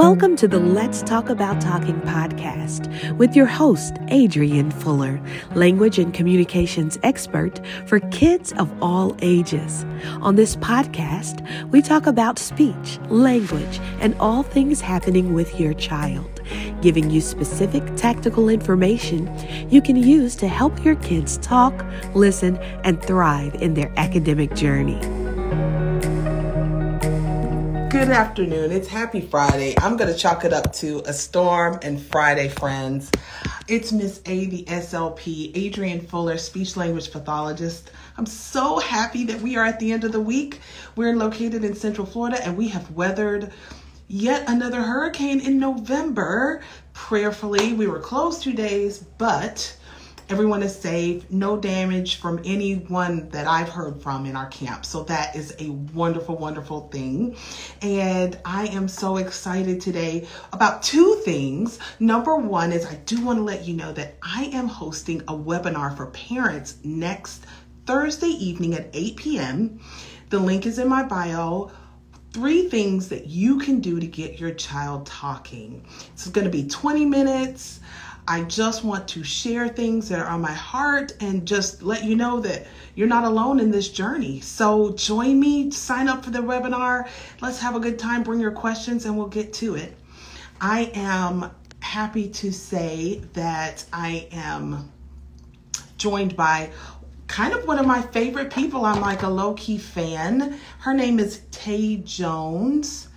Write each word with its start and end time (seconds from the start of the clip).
Welcome 0.00 0.34
to 0.36 0.48
the 0.48 0.58
Let's 0.58 1.02
Talk 1.02 1.28
About 1.28 1.60
Talking 1.60 2.00
podcast 2.00 3.18
with 3.18 3.36
your 3.36 3.44
host, 3.44 3.98
Adrian 4.08 4.70
Fuller, 4.70 5.20
language 5.54 5.98
and 5.98 6.14
communications 6.14 6.98
expert 7.02 7.60
for 7.84 8.00
kids 8.08 8.52
of 8.54 8.72
all 8.82 9.14
ages. 9.20 9.84
On 10.22 10.36
this 10.36 10.56
podcast, 10.56 11.46
we 11.70 11.82
talk 11.82 12.06
about 12.06 12.38
speech, 12.38 12.98
language, 13.10 13.78
and 14.00 14.14
all 14.14 14.42
things 14.42 14.80
happening 14.80 15.34
with 15.34 15.60
your 15.60 15.74
child, 15.74 16.40
giving 16.80 17.10
you 17.10 17.20
specific 17.20 17.84
tactical 17.96 18.48
information 18.48 19.30
you 19.68 19.82
can 19.82 19.96
use 19.96 20.34
to 20.36 20.48
help 20.48 20.82
your 20.82 20.96
kids 20.96 21.36
talk, 21.36 21.84
listen, 22.14 22.56
and 22.84 23.02
thrive 23.02 23.54
in 23.56 23.74
their 23.74 23.92
academic 23.98 24.54
journey. 24.54 25.19
Good 27.90 28.10
afternoon. 28.10 28.70
It's 28.70 28.86
Happy 28.86 29.20
Friday. 29.20 29.74
I'm 29.78 29.96
going 29.96 30.12
to 30.12 30.16
chalk 30.16 30.44
it 30.44 30.52
up 30.52 30.72
to 30.74 31.02
a 31.06 31.12
storm 31.12 31.80
and 31.82 32.00
Friday, 32.00 32.48
friends. 32.48 33.10
It's 33.66 33.90
Miss 33.90 34.20
A, 34.26 34.46
the 34.46 34.62
SLP, 34.66 35.50
Adrian 35.56 36.00
Fuller, 36.06 36.38
speech 36.38 36.76
language 36.76 37.10
pathologist. 37.10 37.90
I'm 38.16 38.26
so 38.26 38.78
happy 38.78 39.24
that 39.24 39.40
we 39.40 39.56
are 39.56 39.64
at 39.64 39.80
the 39.80 39.90
end 39.90 40.04
of 40.04 40.12
the 40.12 40.20
week. 40.20 40.60
We're 40.94 41.16
located 41.16 41.64
in 41.64 41.74
Central 41.74 42.06
Florida 42.06 42.38
and 42.46 42.56
we 42.56 42.68
have 42.68 42.92
weathered 42.92 43.50
yet 44.06 44.48
another 44.48 44.82
hurricane 44.82 45.40
in 45.40 45.58
November. 45.58 46.62
Prayerfully, 46.92 47.72
we 47.72 47.88
were 47.88 47.98
closed 47.98 48.40
two 48.40 48.52
days, 48.52 49.04
but 49.18 49.76
Everyone 50.30 50.62
is 50.62 50.78
safe, 50.78 51.28
no 51.28 51.56
damage 51.56 52.20
from 52.20 52.40
anyone 52.44 53.28
that 53.30 53.48
I've 53.48 53.68
heard 53.68 54.00
from 54.00 54.26
in 54.26 54.36
our 54.36 54.46
camp. 54.46 54.84
So 54.84 55.02
that 55.04 55.34
is 55.34 55.56
a 55.58 55.70
wonderful, 55.70 56.36
wonderful 56.36 56.88
thing. 56.88 57.34
And 57.82 58.38
I 58.44 58.68
am 58.68 58.86
so 58.86 59.16
excited 59.16 59.80
today 59.80 60.28
about 60.52 60.84
two 60.84 61.16
things. 61.24 61.80
Number 61.98 62.36
one 62.36 62.70
is 62.70 62.86
I 62.86 62.94
do 63.06 63.24
want 63.24 63.40
to 63.40 63.42
let 63.42 63.66
you 63.66 63.74
know 63.74 63.92
that 63.94 64.18
I 64.22 64.44
am 64.52 64.68
hosting 64.68 65.20
a 65.22 65.34
webinar 65.34 65.96
for 65.96 66.06
parents 66.06 66.76
next 66.84 67.44
Thursday 67.84 68.28
evening 68.28 68.74
at 68.74 68.88
8 68.92 69.16
p.m. 69.16 69.80
The 70.28 70.38
link 70.38 70.64
is 70.64 70.78
in 70.78 70.88
my 70.88 71.02
bio 71.02 71.72
three 72.32 72.68
things 72.68 73.08
that 73.08 73.26
you 73.26 73.58
can 73.58 73.80
do 73.80 73.98
to 73.98 74.06
get 74.06 74.38
your 74.38 74.54
child 74.54 75.06
talking. 75.06 75.84
It's 76.12 76.28
going 76.28 76.44
to 76.44 76.50
be 76.50 76.68
20 76.68 77.04
minutes. 77.04 77.80
I 78.30 78.44
just 78.44 78.84
want 78.84 79.08
to 79.08 79.24
share 79.24 79.68
things 79.68 80.08
that 80.08 80.20
are 80.20 80.28
on 80.28 80.40
my 80.40 80.52
heart 80.52 81.14
and 81.18 81.44
just 81.44 81.82
let 81.82 82.04
you 82.04 82.14
know 82.14 82.38
that 82.38 82.68
you're 82.94 83.08
not 83.08 83.24
alone 83.24 83.58
in 83.58 83.72
this 83.72 83.88
journey. 83.88 84.38
So 84.38 84.92
join 84.92 85.40
me, 85.40 85.72
sign 85.72 86.06
up 86.06 86.24
for 86.24 86.30
the 86.30 86.38
webinar. 86.38 87.08
Let's 87.40 87.58
have 87.58 87.74
a 87.74 87.80
good 87.80 87.98
time. 87.98 88.22
Bring 88.22 88.38
your 88.38 88.52
questions 88.52 89.04
and 89.04 89.18
we'll 89.18 89.26
get 89.26 89.52
to 89.54 89.74
it. 89.74 89.96
I 90.60 90.92
am 90.94 91.50
happy 91.80 92.28
to 92.28 92.52
say 92.52 93.20
that 93.32 93.84
I 93.92 94.28
am 94.30 94.92
joined 95.96 96.36
by 96.36 96.70
kind 97.26 97.52
of 97.52 97.66
one 97.66 97.80
of 97.80 97.86
my 97.86 98.00
favorite 98.00 98.52
people. 98.52 98.84
I'm 98.84 99.00
like 99.00 99.24
a 99.24 99.28
low 99.28 99.54
key 99.54 99.76
fan. 99.76 100.56
Her 100.78 100.94
name 100.94 101.18
is 101.18 101.40
Taye 101.50 102.04
Jones, 102.04 103.08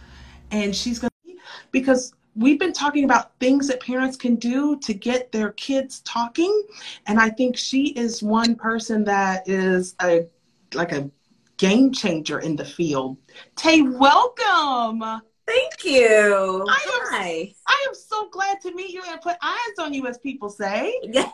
and 0.50 0.76
she's 0.76 0.98
going 0.98 1.12
to 1.28 1.36
because 1.72 2.16
we've 2.36 2.60
been 2.60 2.74
talking 2.74 3.04
about 3.04 3.38
things 3.40 3.68
that 3.68 3.82
parents 3.82 4.18
can 4.18 4.36
do 4.36 4.78
to 4.80 4.94
get 4.94 5.32
their 5.32 5.52
kids 5.52 6.02
talking. 6.02 6.64
And 7.08 7.20
i 7.20 7.30
think 7.30 7.58
she 7.58 7.88
is 7.90 8.24
one 8.24 8.56
person 8.56 9.04
that 9.06 9.48
is 9.48 9.96
a 10.02 10.28
like 10.74 10.92
a 10.92 11.10
game 11.58 11.92
changer 11.92 12.40
in 12.40 12.56
the 12.56 12.66
field. 12.66 13.18
Taye 13.56 13.98
welcome. 13.98 15.22
Thank 15.46 15.84
you. 15.84 16.66
I 16.70 16.74
am, 16.74 17.08
Hi. 17.12 17.54
I 17.68 17.86
am 17.88 17.94
so 17.94 18.30
glad 18.30 18.62
to 18.62 18.74
meet 18.74 18.92
you 18.92 19.04
and 19.06 19.20
put 19.20 19.36
eyes 19.42 19.78
on 19.78 19.94
you 19.94 20.08
as 20.08 20.18
people 20.18 20.50
say. 20.50 20.98
Yes 21.04 21.32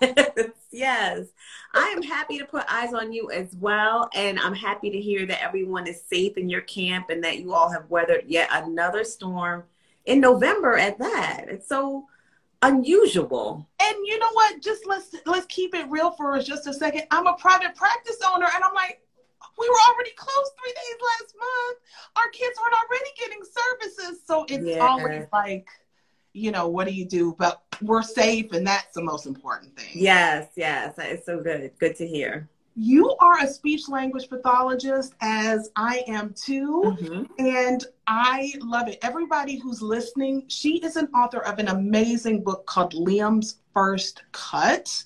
yes. 0.71 1.27
I 1.73 1.87
am 1.95 2.01
happy 2.01 2.37
to 2.39 2.45
put 2.45 2.65
eyes 2.67 2.93
on 2.93 3.13
you 3.13 3.31
as 3.31 3.55
well 3.59 4.09
and 4.15 4.39
i'm 4.39 4.55
happy 4.55 4.89
to 4.89 4.99
hear 4.99 5.25
that 5.25 5.43
everyone 5.43 5.87
is 5.87 6.01
safe 6.01 6.37
in 6.37 6.49
your 6.49 6.61
camp 6.61 7.09
and 7.09 7.23
that 7.23 7.39
you 7.39 7.53
all 7.53 7.69
have 7.71 7.89
weathered 7.89 8.23
yet 8.27 8.49
another 8.51 9.03
storm 9.03 9.63
in 10.05 10.19
November 10.19 10.77
at 10.77 10.97
that. 10.99 11.45
It's 11.47 11.67
so 11.67 12.05
unusual. 12.61 13.67
And 13.81 13.95
you 14.05 14.19
know 14.19 14.31
what? 14.33 14.61
Just 14.61 14.85
let's 14.85 15.15
let's 15.25 15.45
keep 15.47 15.73
it 15.75 15.89
real 15.89 16.11
for 16.11 16.35
us 16.35 16.45
just 16.45 16.67
a 16.67 16.73
second. 16.73 17.03
I'm 17.11 17.27
a 17.27 17.33
private 17.35 17.75
practice 17.75 18.17
owner 18.27 18.47
and 18.53 18.63
I'm 18.63 18.73
like, 18.73 19.01
we 19.57 19.69
were 19.69 19.93
already 19.93 20.11
closed 20.15 20.51
three 20.61 20.73
days 20.73 20.95
last 21.01 21.35
month. 21.37 21.77
Our 22.15 22.29
kids 22.31 22.57
aren't 22.61 22.75
already 22.83 23.11
getting 23.17 23.43
services. 23.43 24.21
So 24.25 24.45
it's 24.47 24.65
yeah. 24.65 24.85
always 24.85 25.25
like, 25.33 25.67
you 26.33 26.51
know, 26.51 26.67
what 26.67 26.87
do 26.87 26.93
you 26.93 27.05
do? 27.05 27.35
But 27.37 27.61
we're 27.81 28.03
safe 28.03 28.51
and 28.53 28.65
that's 28.65 28.93
the 28.93 29.03
most 29.03 29.25
important 29.25 29.77
thing. 29.77 29.89
Yes, 29.93 30.49
yes. 30.55 30.95
It's 30.97 31.25
so 31.25 31.41
good. 31.41 31.71
Good 31.79 31.95
to 31.97 32.07
hear 32.07 32.49
you 32.79 33.13
are 33.19 33.39
a 33.41 33.47
speech 33.47 33.89
language 33.89 34.29
pathologist 34.29 35.13
as 35.19 35.69
I 35.75 36.01
am 36.07 36.33
too. 36.33 36.95
Mm-hmm. 36.97 37.23
And 37.37 37.83
I 38.07 38.53
love 38.61 38.87
it. 38.87 38.99
Everybody 39.01 39.57
who's 39.59 39.81
listening, 39.81 40.45
she 40.47 40.77
is 40.77 40.95
an 40.95 41.07
author 41.13 41.39
of 41.39 41.59
an 41.59 41.67
amazing 41.67 42.41
book 42.41 42.65
called 42.65 42.93
Liam's 42.93 43.57
First 43.73 44.23
Cut. 44.31 45.03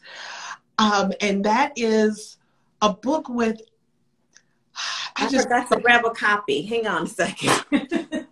Um, 0.77 1.13
and 1.19 1.43
that 1.45 1.73
is 1.75 2.37
a 2.83 2.93
book 2.93 3.27
with. 3.27 3.59
I, 5.15 5.25
I 5.25 5.29
just 5.29 5.45
forgot 5.45 5.71
to 5.71 5.79
grab 5.79 6.05
a 6.05 6.11
copy. 6.11 6.61
Hang 6.61 6.85
on 6.85 7.03
a 7.03 7.07
second. 7.07 7.65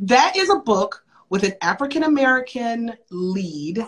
that 0.00 0.36
is 0.36 0.50
a 0.50 0.56
book 0.56 1.04
with 1.30 1.44
an 1.44 1.54
African 1.62 2.02
American 2.02 2.92
lead 3.10 3.78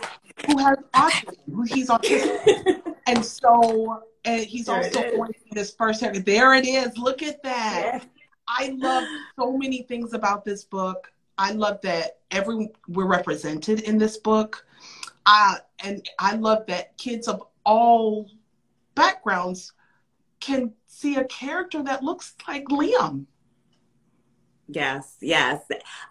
who 0.47 0.59
has 0.59 0.79
autism. 0.95 1.37
Who 1.53 1.63
He's 1.65 1.91
autistic. 1.91 2.81
and 3.07 3.25
so 3.25 4.03
and 4.25 4.43
he's 4.43 4.67
there 4.67 4.77
also 4.77 5.17
going 5.17 5.33
to 5.33 5.59
his 5.59 5.73
first 5.73 6.01
haircut. 6.01 6.25
There 6.25 6.55
it 6.55 6.67
is. 6.67 6.97
Look 6.97 7.23
at 7.23 7.43
that. 7.43 7.83
Yeah. 7.85 8.05
I 8.49 8.75
love 8.77 9.05
so 9.39 9.57
many 9.57 9.83
things 9.83 10.13
about 10.13 10.45
this 10.45 10.65
book. 10.65 11.13
I 11.39 11.53
love 11.53 11.81
that 11.83 12.19
every 12.31 12.71
we're 12.89 13.07
represented 13.07 13.81
in 13.81 13.99
this 13.99 14.19
book. 14.19 14.67
Uh, 15.27 15.57
and 15.83 16.09
I 16.19 16.37
love 16.37 16.67
that 16.67 16.97
kids 16.99 17.29
of 17.29 17.43
all 17.65 18.31
backgrounds 18.95 19.73
can 20.41 20.73
see 20.87 21.17
a 21.17 21.25
character 21.25 21.83
that 21.83 22.03
looks 22.03 22.35
like 22.47 22.67
Liam. 22.67 23.27
Yes, 24.69 25.17
yes. 25.21 25.63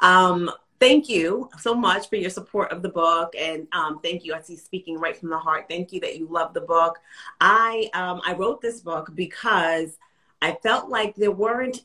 Um, 0.01 0.49
thank 0.83 1.07
you 1.07 1.49
so 1.59 1.73
much 1.73 2.09
for 2.09 2.17
your 2.17 2.29
support 2.29 2.69
of 2.73 2.81
the 2.81 2.89
book. 2.89 3.33
And 3.39 3.67
um, 3.71 3.99
thank 4.03 4.25
you. 4.25 4.33
I 4.33 4.41
see 4.41 4.57
speaking 4.57 4.99
right 4.99 5.15
from 5.15 5.29
the 5.29 5.37
heart. 5.37 5.67
Thank 5.69 5.93
you 5.93 6.01
that 6.01 6.17
you 6.17 6.27
love 6.29 6.53
the 6.53 6.61
book. 6.61 6.99
I 7.39 7.89
um, 7.93 8.21
i 8.25 8.33
wrote 8.33 8.61
this 8.61 8.81
book 8.81 9.11
because 9.15 9.97
i 10.41 10.57
felt 10.61 10.89
like 10.89 11.15
there 11.15 11.31
weren't 11.31 11.83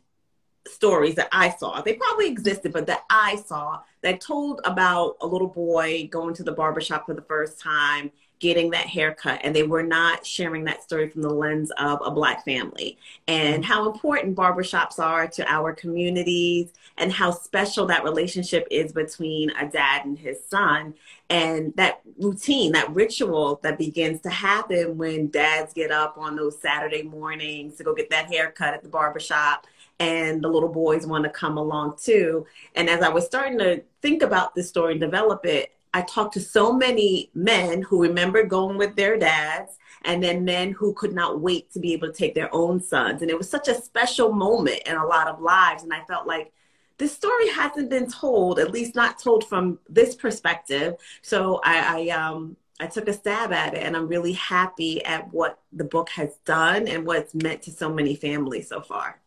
stories 0.66 1.14
that 1.14 1.28
i 1.32 1.48
saw. 1.50 1.80
They 1.80 1.94
probably 1.94 2.28
existed 2.28 2.72
but 2.72 2.86
that 2.86 3.04
i 3.08 3.36
saw 3.36 3.80
that 4.02 4.20
told 4.20 4.60
about 4.64 5.16
a 5.20 5.26
little 5.26 5.48
boy 5.48 6.08
going 6.10 6.34
to 6.34 6.42
the 6.42 6.52
barbershop 6.52 7.06
for 7.06 7.14
the 7.14 7.22
first 7.22 7.60
time 7.60 8.10
getting 8.38 8.70
that 8.70 8.86
haircut 8.86 9.40
and 9.42 9.54
they 9.54 9.62
were 9.62 9.82
not 9.82 10.24
sharing 10.24 10.64
that 10.64 10.82
story 10.82 11.08
from 11.08 11.22
the 11.22 11.32
lens 11.32 11.70
of 11.78 12.00
a 12.04 12.10
black 12.10 12.44
family. 12.44 12.98
And 13.26 13.64
how 13.64 13.90
important 13.90 14.36
barbershops 14.36 14.98
are 14.98 15.26
to 15.28 15.50
our 15.50 15.72
communities 15.72 16.72
and 16.96 17.12
how 17.12 17.30
special 17.30 17.86
that 17.86 18.04
relationship 18.04 18.66
is 18.70 18.92
between 18.92 19.50
a 19.50 19.68
dad 19.68 20.04
and 20.04 20.18
his 20.18 20.44
son. 20.44 20.94
And 21.30 21.74
that 21.76 22.00
routine 22.18 22.72
that 22.72 22.92
ritual 22.94 23.60
that 23.62 23.78
begins 23.78 24.20
to 24.22 24.30
happen 24.30 24.96
when 24.96 25.30
dads 25.30 25.72
get 25.72 25.90
up 25.90 26.16
on 26.16 26.36
those 26.36 26.60
saturday 26.60 27.02
mornings 27.02 27.76
to 27.76 27.84
go 27.84 27.94
get 27.94 28.10
that 28.10 28.32
haircut 28.32 28.74
at 28.74 28.82
the 28.82 28.88
barbershop 28.88 29.66
and 30.00 30.42
the 30.42 30.48
little 30.48 30.68
boys 30.68 31.06
want 31.06 31.24
to 31.24 31.30
come 31.30 31.58
along 31.58 31.96
too. 32.00 32.46
And 32.74 32.88
as 32.88 33.02
i 33.02 33.08
was 33.08 33.26
starting 33.26 33.58
to 33.58 33.82
think 34.00 34.22
about 34.22 34.54
this 34.54 34.68
story 34.68 34.92
and 34.92 35.00
develop 35.00 35.44
it 35.44 35.74
I 35.94 36.02
talked 36.02 36.34
to 36.34 36.40
so 36.40 36.72
many 36.72 37.30
men 37.34 37.82
who 37.82 38.02
remember 38.02 38.44
going 38.44 38.76
with 38.76 38.96
their 38.96 39.18
dads 39.18 39.78
and 40.04 40.22
then 40.22 40.44
men 40.44 40.72
who 40.72 40.92
could 40.94 41.14
not 41.14 41.40
wait 41.40 41.72
to 41.72 41.80
be 41.80 41.92
able 41.92 42.08
to 42.08 42.14
take 42.14 42.34
their 42.34 42.54
own 42.54 42.80
sons. 42.80 43.22
And 43.22 43.30
it 43.30 43.38
was 43.38 43.48
such 43.48 43.68
a 43.68 43.74
special 43.74 44.32
moment 44.32 44.82
in 44.86 44.96
a 44.96 45.06
lot 45.06 45.28
of 45.28 45.40
lives. 45.40 45.82
And 45.82 45.92
I 45.92 46.04
felt 46.04 46.26
like 46.26 46.52
this 46.98 47.14
story 47.14 47.48
hasn't 47.48 47.90
been 47.90 48.10
told, 48.10 48.58
at 48.58 48.72
least 48.72 48.94
not 48.94 49.18
told 49.18 49.48
from 49.48 49.78
this 49.88 50.14
perspective. 50.14 50.96
So 51.22 51.60
I, 51.64 52.08
I 52.08 52.08
um 52.10 52.56
I 52.80 52.86
took 52.86 53.08
a 53.08 53.12
stab 53.12 53.52
at 53.52 53.74
it 53.74 53.82
and 53.82 53.96
I'm 53.96 54.06
really 54.06 54.34
happy 54.34 55.04
at 55.04 55.32
what 55.32 55.60
the 55.72 55.84
book 55.84 56.10
has 56.10 56.36
done 56.44 56.86
and 56.86 57.04
what 57.04 57.18
it's 57.18 57.34
meant 57.34 57.62
to 57.62 57.72
so 57.72 57.92
many 57.92 58.14
families 58.14 58.68
so 58.68 58.80
far. 58.80 59.20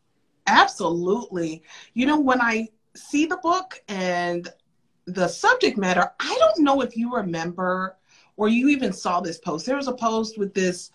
Absolutely. 0.47 1.63
You 1.93 2.05
know, 2.05 2.19
when 2.19 2.41
I 2.41 2.69
see 2.95 3.25
the 3.25 3.37
book 3.37 3.81
and 3.87 4.47
the 5.13 5.27
subject 5.27 5.77
matter, 5.77 6.11
I 6.19 6.35
don't 6.39 6.63
know 6.63 6.81
if 6.81 6.95
you 6.95 7.13
remember 7.13 7.97
or 8.37 8.47
you 8.47 8.69
even 8.69 8.93
saw 8.93 9.19
this 9.19 9.37
post. 9.37 9.65
There 9.65 9.75
was 9.75 9.87
a 9.87 9.93
post 9.93 10.37
with 10.37 10.53
this 10.53 10.91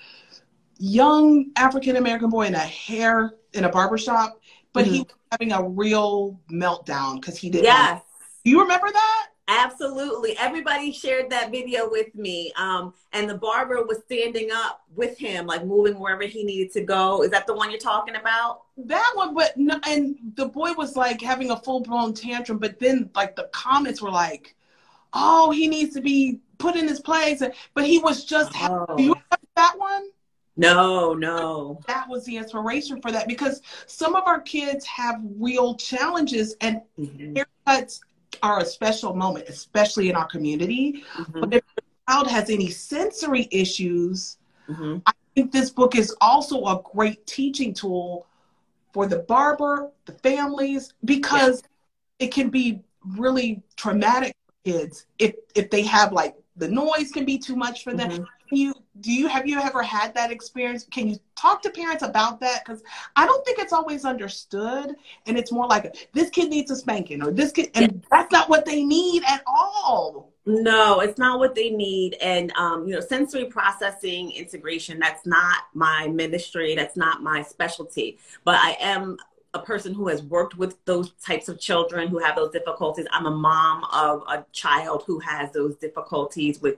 young 0.78 1.50
African 1.56 1.96
American 1.96 2.30
boy 2.30 2.46
in 2.46 2.54
a 2.54 2.58
hair 2.58 3.34
in 3.52 3.64
a 3.64 3.68
barbershop, 3.68 4.40
but 4.72 4.84
mm-hmm. 4.84 4.94
he 4.94 5.00
was 5.00 5.14
having 5.32 5.52
a 5.52 5.62
real 5.62 6.40
meltdown 6.50 7.20
because 7.20 7.36
he 7.38 7.50
didn't. 7.50 7.64
Yes. 7.64 8.02
you 8.44 8.60
remember 8.60 8.90
that? 8.90 9.28
Absolutely. 9.48 10.36
Everybody 10.38 10.90
shared 10.90 11.30
that 11.30 11.52
video 11.52 11.88
with 11.88 12.12
me. 12.14 12.52
Um, 12.56 12.94
and 13.12 13.30
the 13.30 13.36
barber 13.36 13.84
was 13.84 13.98
standing 14.04 14.50
up 14.52 14.82
with 14.96 15.16
him, 15.16 15.46
like 15.46 15.64
moving 15.64 15.98
wherever 16.00 16.24
he 16.24 16.42
needed 16.42 16.72
to 16.72 16.80
go. 16.80 17.22
Is 17.22 17.30
that 17.30 17.46
the 17.46 17.54
one 17.54 17.70
you're 17.70 17.78
talking 17.78 18.16
about? 18.16 18.62
That 18.76 19.12
one, 19.14 19.34
but 19.34 19.56
no, 19.56 19.78
and 19.86 20.16
the 20.34 20.46
boy 20.46 20.72
was 20.72 20.96
like 20.96 21.20
having 21.20 21.52
a 21.52 21.56
full 21.56 21.80
blown 21.80 22.12
tantrum, 22.12 22.58
but 22.58 22.80
then 22.80 23.08
like 23.14 23.36
the 23.36 23.48
comments 23.52 24.02
were 24.02 24.10
like, 24.10 24.56
oh, 25.12 25.52
he 25.52 25.68
needs 25.68 25.94
to 25.94 26.00
be 26.00 26.40
put 26.58 26.74
in 26.74 26.88
his 26.88 27.00
place. 27.00 27.40
But 27.74 27.86
he 27.86 28.00
was 28.00 28.24
just 28.24 28.50
oh. 28.56 28.86
happy. 28.88 29.04
You 29.04 29.16
that 29.54 29.74
one? 29.78 30.08
No, 30.56 31.14
no. 31.14 31.80
That 31.86 32.08
was 32.08 32.24
the 32.24 32.36
inspiration 32.36 33.00
for 33.00 33.12
that 33.12 33.28
because 33.28 33.60
some 33.86 34.14
of 34.14 34.24
our 34.26 34.40
kids 34.40 34.84
have 34.86 35.20
real 35.38 35.74
challenges 35.74 36.56
and 36.60 36.80
mm-hmm. 36.98 37.34
haircuts 37.34 38.00
are 38.42 38.60
a 38.60 38.64
special 38.64 39.14
moment, 39.14 39.48
especially 39.48 40.10
in 40.10 40.16
our 40.16 40.26
community. 40.26 41.04
Mm-hmm. 41.16 41.40
But 41.40 41.54
if 41.54 41.64
the 41.76 41.82
child 42.08 42.28
has 42.28 42.50
any 42.50 42.70
sensory 42.70 43.48
issues, 43.50 44.38
mm-hmm. 44.68 44.98
I 45.06 45.12
think 45.34 45.52
this 45.52 45.70
book 45.70 45.96
is 45.96 46.14
also 46.20 46.64
a 46.64 46.82
great 46.94 47.26
teaching 47.26 47.74
tool 47.74 48.26
for 48.92 49.06
the 49.06 49.18
barber, 49.20 49.90
the 50.06 50.12
families, 50.12 50.94
because 51.04 51.62
yeah. 52.18 52.26
it 52.26 52.32
can 52.32 52.48
be 52.48 52.80
really 53.16 53.62
traumatic 53.76 54.34
for 54.46 54.72
kids 54.72 55.06
if 55.18 55.34
if 55.54 55.70
they 55.70 55.82
have 55.82 56.12
like 56.12 56.34
the 56.56 56.68
noise 56.68 57.12
can 57.12 57.24
be 57.24 57.38
too 57.38 57.56
much 57.56 57.84
for 57.84 57.92
them. 57.92 58.10
Mm-hmm. 58.10 58.24
You 58.54 58.74
do 59.00 59.12
you 59.12 59.28
have 59.28 59.46
you 59.46 59.58
ever 59.58 59.82
had 59.82 60.14
that 60.14 60.30
experience? 60.30 60.86
Can 60.90 61.08
you 61.08 61.18
talk 61.36 61.62
to 61.62 61.70
parents 61.70 62.02
about 62.02 62.40
that? 62.40 62.64
Because 62.64 62.82
I 63.14 63.26
don't 63.26 63.44
think 63.44 63.58
it's 63.58 63.72
always 63.72 64.04
understood, 64.04 64.94
and 65.26 65.38
it's 65.38 65.52
more 65.52 65.66
like 65.66 66.08
this 66.12 66.30
kid 66.30 66.48
needs 66.50 66.70
a 66.70 66.76
spanking, 66.76 67.22
or 67.22 67.30
this 67.30 67.52
kid, 67.52 67.70
and 67.74 68.04
that's 68.10 68.32
not 68.32 68.48
what 68.48 68.64
they 68.64 68.84
need 68.84 69.22
at 69.26 69.42
all. 69.46 70.32
No, 70.48 71.00
it's 71.00 71.18
not 71.18 71.40
what 71.40 71.56
they 71.56 71.70
need. 71.70 72.14
And, 72.22 72.52
um, 72.52 72.86
you 72.86 72.94
know, 72.94 73.00
sensory 73.00 73.46
processing 73.46 74.30
integration, 74.30 75.00
that's 75.00 75.26
not 75.26 75.64
my 75.74 76.06
ministry. 76.06 76.76
That's 76.76 76.96
not 76.96 77.20
my 77.20 77.42
specialty. 77.42 78.18
But 78.44 78.54
I 78.62 78.76
am 78.80 79.16
a 79.54 79.58
person 79.58 79.92
who 79.92 80.06
has 80.06 80.22
worked 80.22 80.56
with 80.56 80.76
those 80.84 81.10
types 81.14 81.48
of 81.48 81.58
children 81.58 82.08
who 82.08 82.18
have 82.18 82.36
those 82.36 82.52
difficulties. 82.52 83.06
I'm 83.10 83.26
a 83.26 83.30
mom 83.30 83.84
of 83.92 84.22
a 84.28 84.44
child 84.52 85.02
who 85.06 85.18
has 85.20 85.50
those 85.50 85.74
difficulties 85.76 86.60
with 86.60 86.76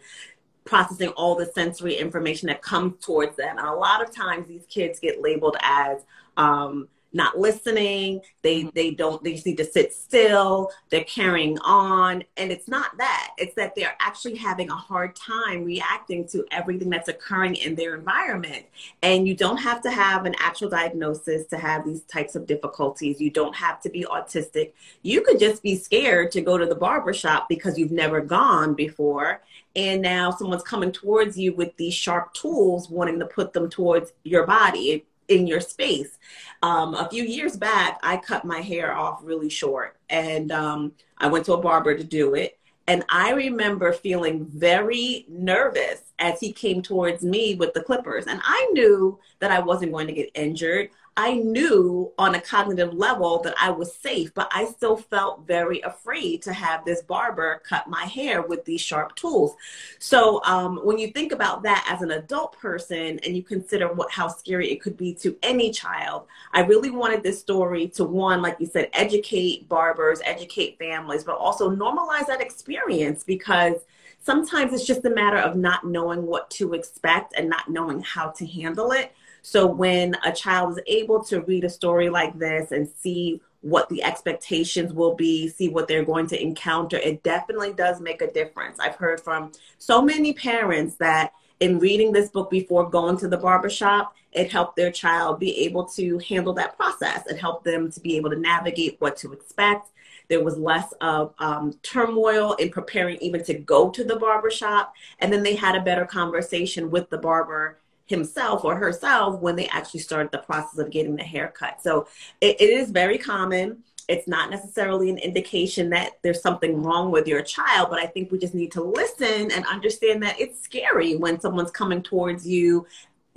processing 0.69 1.09
all 1.11 1.35
the 1.35 1.47
sensory 1.47 1.94
information 1.94 2.47
that 2.47 2.61
comes 2.61 2.93
towards 3.03 3.37
them. 3.37 3.56
And 3.56 3.67
a 3.67 3.73
lot 3.73 4.03
of 4.03 4.15
times 4.15 4.47
these 4.47 4.67
kids 4.67 5.00
get 5.00 5.23
labeled 5.23 5.56
as 5.62 6.05
um, 6.37 6.88
not 7.13 7.39
listening. 7.39 8.21
They 8.43 8.61
mm-hmm. 8.61 8.71
they 8.75 8.91
don't 8.91 9.23
they 9.23 9.33
just 9.33 9.47
need 9.47 9.57
to 9.59 9.65
sit 9.65 9.93
still. 9.93 10.71
They're 10.91 11.05
carrying 11.05 11.59
on. 11.61 12.25
And 12.37 12.53
it's 12.53 12.69
not 12.69 12.97
that. 12.99 13.31
It's 13.39 13.55
that 13.55 13.75
they're 13.75 13.97
actually 14.01 14.37
having 14.37 14.71
a 14.71 14.77
hard 14.77 15.17
time 15.17 15.65
reacting 15.65 16.27
to 16.29 16.45
everything 16.51 16.91
that's 16.91 17.09
occurring 17.09 17.57
in 17.57 17.75
their 17.75 17.95
environment. 17.95 18.67
And 19.03 19.27
you 19.27 19.35
don't 19.35 19.59
have 19.59 19.81
to 19.83 19.91
have 19.91 20.27
an 20.27 20.35
actual 20.39 20.69
diagnosis 20.69 21.47
to 21.49 21.59
have 21.59 21.85
these 21.85 22.03
types 22.03 22.35
of 22.35 22.47
difficulties. 22.47 23.21
You 23.21 23.31
don't 23.31 23.57
have 23.57 23.81
to 23.83 23.91
be 23.91 24.05
autistic. 24.05 24.73
You 25.03 25.23
could 25.23 25.39
just 25.39 25.63
be 25.63 25.77
scared 25.77 26.31
to 26.33 26.41
go 26.41 26.59
to 26.59 26.67
the 26.67 26.75
barber 26.75 27.15
shop 27.15 27.49
because 27.49 27.79
you've 27.79 27.93
never 27.93 28.21
gone 28.21 28.75
before. 28.75 29.43
And 29.77 30.03
now 30.03 30.31
someone's 30.31 30.63
coming 30.63 30.93
towards 30.93 31.39
you 31.39 31.55
with 31.55 31.77
these 31.77 31.95
sharp 31.95 32.35
tools 32.35 32.91
wanting 32.91 33.19
to 33.21 33.27
put 33.27 33.53
them 33.53 33.71
towards 33.71 34.13
your 34.25 34.47
body 34.47 35.07
in 35.29 35.47
your 35.47 35.61
space. 35.61 36.19
Um, 36.63 36.95
a 36.95 37.09
few 37.09 37.23
years 37.23 37.57
back, 37.57 38.01
I 38.03 38.17
cut 38.17 38.45
my 38.45 38.61
hair 38.61 38.97
off 38.97 39.21
really 39.23 39.49
short 39.49 39.97
and 40.11 40.51
um, 40.51 40.93
I 41.19 41.29
went 41.29 41.45
to 41.47 41.53
a 41.53 41.61
barber 41.61 41.97
to 41.97 42.05
do 42.05 42.35
it. 42.35 42.59
And 42.87 43.05
I 43.11 43.33
remember 43.33 43.93
feeling 43.93 44.47
very 44.47 45.27
nervous 45.29 46.08
as 46.19 46.41
he 46.41 46.53
came 46.53 46.82
towards 46.82 47.23
me 47.23 47.55
with 47.55 47.75
the 47.75 47.82
clippers. 47.82 48.26
And 48.26 48.41
I 48.44 48.69
knew 48.73 49.19
that 49.38 49.50
I 49.50 49.61
wasn't 49.61 49.93
going 49.93 50.06
to 50.09 50.12
get 50.12 50.31
injured. 50.35 50.91
I 51.20 51.35
knew 51.35 52.12
on 52.17 52.37
a 52.37 52.41
cognitive 52.41 52.94
level 52.94 53.43
that 53.43 53.56
I 53.61 53.70
was 53.70 53.93
safe, 53.93 54.32
but 54.35 54.49
I 54.55 54.67
still 54.67 54.97
felt 54.97 55.49
very 55.49 55.81
afraid 55.81 56.43
to 56.43 56.53
have 56.53 56.85
this 56.85 57.03
barber 57.03 57.61
cut 57.69 57.88
my 57.88 58.05
hair 58.05 58.41
with 58.41 58.65
these 58.65 58.81
sharp 58.81 59.17
tools. 59.17 59.56
So 59.99 60.41
um, 60.44 60.79
when 60.85 60.97
you 60.97 61.09
think 61.09 61.32
about 61.32 61.65
that 61.65 61.85
as 61.91 62.03
an 62.03 62.12
adult 62.12 62.56
person 62.56 63.19
and 63.25 63.37
you 63.37 63.43
consider 63.43 63.93
what 63.93 64.12
how 64.12 64.29
scary 64.29 64.71
it 64.71 64.81
could 64.81 64.97
be 64.97 65.12
to 65.14 65.37
any 65.43 65.73
child, 65.73 66.29
I 66.53 66.61
really 66.61 66.91
wanted 66.91 67.25
this 67.25 67.41
story 67.41 67.88
to 67.97 68.05
one, 68.05 68.41
like 68.41 68.59
you 68.61 68.67
said, 68.67 68.88
educate 68.93 69.69
barbers, 69.69 70.21
educate 70.25 70.79
families, 70.79 71.25
but 71.25 71.37
also 71.37 71.69
normalize 71.69 72.29
that 72.29 72.41
experience 72.41 73.25
because 73.25 73.75
sometimes 74.20 74.73
it's 74.73 74.87
just 74.87 75.05
a 75.05 75.11
matter 75.11 75.38
of 75.38 75.56
not 75.56 75.85
knowing 75.85 76.26
what 76.26 76.50
to 76.50 76.75
expect 76.75 77.35
and 77.37 77.49
not 77.49 77.70
knowing 77.70 78.00
how 78.00 78.29
to 78.31 78.47
handle 78.47 78.93
it. 78.93 79.12
So 79.43 79.67
when 79.67 80.17
a 80.25 80.32
child 80.32 80.73
is 80.73 80.81
able 80.87 81.23
to 81.25 81.41
read 81.43 81.65
a 81.65 81.70
story 81.70 82.11
like 82.11 82.38
this 82.38 82.73
and 82.73 82.88
see 82.88 83.41
what 83.61 83.88
the 83.88 84.03
expectations 84.03 84.93
will 84.93 85.15
be, 85.15 85.49
see 85.49 85.69
what 85.69 85.88
they're 85.88 86.05
going 86.05 86.26
to 86.29 86.41
encounter, 86.41 86.97
it 86.99 87.23
definitely 87.23 87.73
does 87.73 88.00
make 88.00 88.23
a 88.23 88.31
difference. 88.31 88.79
I've 88.79 88.97
heard 88.97 89.20
from 89.20 89.53
so 89.79 90.03
many 90.03 90.32
parents 90.32 90.97
that 90.97 91.32
in 91.61 91.79
reading 91.79 92.13
this 92.13 92.29
book 92.29 92.51
before 92.51 92.89
going 92.89 93.17
to 93.19 93.29
the 93.29 93.37
barbershop, 93.37 94.15
it 94.33 94.53
helped 94.53 94.77
their 94.77 94.93
child 94.93 95.41
be 95.41 95.59
able 95.65 95.85
to 95.85 96.19
handle 96.19 96.53
that 96.55 96.77
process. 96.77 97.27
It 97.27 97.39
helped 97.39 97.65
them 97.65 97.91
to 97.91 98.01
be 98.01 98.17
able 98.17 98.31
to 98.31 98.39
navigate 98.39 98.97
what 99.01 99.17
to 99.19 99.33
expect. 99.33 99.91
There 100.29 100.45
was 100.45 100.59
less 100.59 100.93
of 101.01 101.35
um, 101.39 101.73
turmoil 101.83 102.53
in 102.55 102.71
preparing 102.71 103.17
even 103.19 103.43
to 103.45 103.55
go 103.55 103.91
to 103.91 104.05
the 104.05 104.17
barbershop. 104.17 104.93
And 105.21 105.33
then 105.33 105.43
they 105.43 105.55
had 105.55 105.75
a 105.75 105.81
better 105.81 106.05
conversation 106.05 106.91
with 106.91 107.09
the 107.09 107.19
barber 107.19 107.79
himself 108.07 108.65
or 108.65 108.77
herself 108.77 109.41
when 109.41 109.57
they 109.57 109.69
actually 109.69 110.01
started 110.01 110.31
the 110.33 110.39
process 110.39 110.79
of 110.79 110.91
getting 110.91 111.17
the 111.17 111.23
haircut. 111.23 111.83
So 111.83 112.07
it, 112.41 112.61
it 112.61 112.71
is 112.71 112.91
very 112.91 113.19
common. 113.19 113.83
It's 114.09 114.27
not 114.27 114.51
necessarily 114.51 115.11
an 115.11 115.19
indication 115.19 115.91
that 115.91 116.19
there's 116.23 116.41
something 116.41 116.83
wrong 116.83 117.11
with 117.11 117.29
your 117.29 117.43
child, 117.43 117.89
but 117.91 117.99
I 117.99 118.07
think 118.07 118.33
we 118.33 118.39
just 118.39 118.55
need 118.55 118.73
to 118.73 118.83
listen 118.83 119.53
and 119.53 119.67
understand 119.67 120.23
that 120.23 120.41
it's 120.41 120.61
scary 120.61 121.15
when 121.17 121.39
someone's 121.39 121.71
coming 121.71 122.03
towards 122.03 122.47
you 122.47 122.87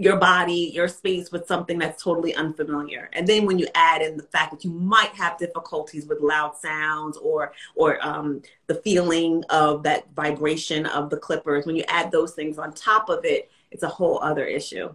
your 0.01 0.17
body, 0.17 0.71
your 0.73 0.87
space 0.87 1.31
with 1.31 1.45
something 1.45 1.77
that's 1.77 2.01
totally 2.01 2.33
unfamiliar. 2.33 3.09
And 3.13 3.27
then 3.27 3.45
when 3.45 3.59
you 3.59 3.67
add 3.75 4.01
in 4.01 4.17
the 4.17 4.23
fact 4.23 4.51
that 4.51 4.63
you 4.63 4.71
might 4.71 5.13
have 5.13 5.37
difficulties 5.37 6.07
with 6.07 6.21
loud 6.21 6.57
sounds 6.57 7.17
or 7.17 7.53
or 7.75 8.03
um, 8.05 8.41
the 8.65 8.75
feeling 8.75 9.43
of 9.49 9.83
that 9.83 10.11
vibration 10.15 10.87
of 10.87 11.11
the 11.11 11.17
clippers, 11.17 11.67
when 11.67 11.75
you 11.75 11.83
add 11.87 12.11
those 12.11 12.33
things 12.33 12.57
on 12.57 12.73
top 12.73 13.09
of 13.09 13.25
it, 13.25 13.51
it's 13.69 13.83
a 13.83 13.87
whole 13.87 14.19
other 14.23 14.45
issue. 14.45 14.91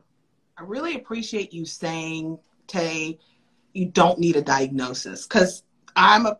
I 0.58 0.62
really 0.62 0.96
appreciate 0.96 1.52
you 1.52 1.66
saying, 1.66 2.38
Taye, 2.66 3.18
you 3.76 3.86
don't 3.86 4.18
need 4.18 4.36
a 4.36 4.42
diagnosis 4.42 5.26
because 5.26 5.62
I'm 5.94 6.26
a 6.26 6.38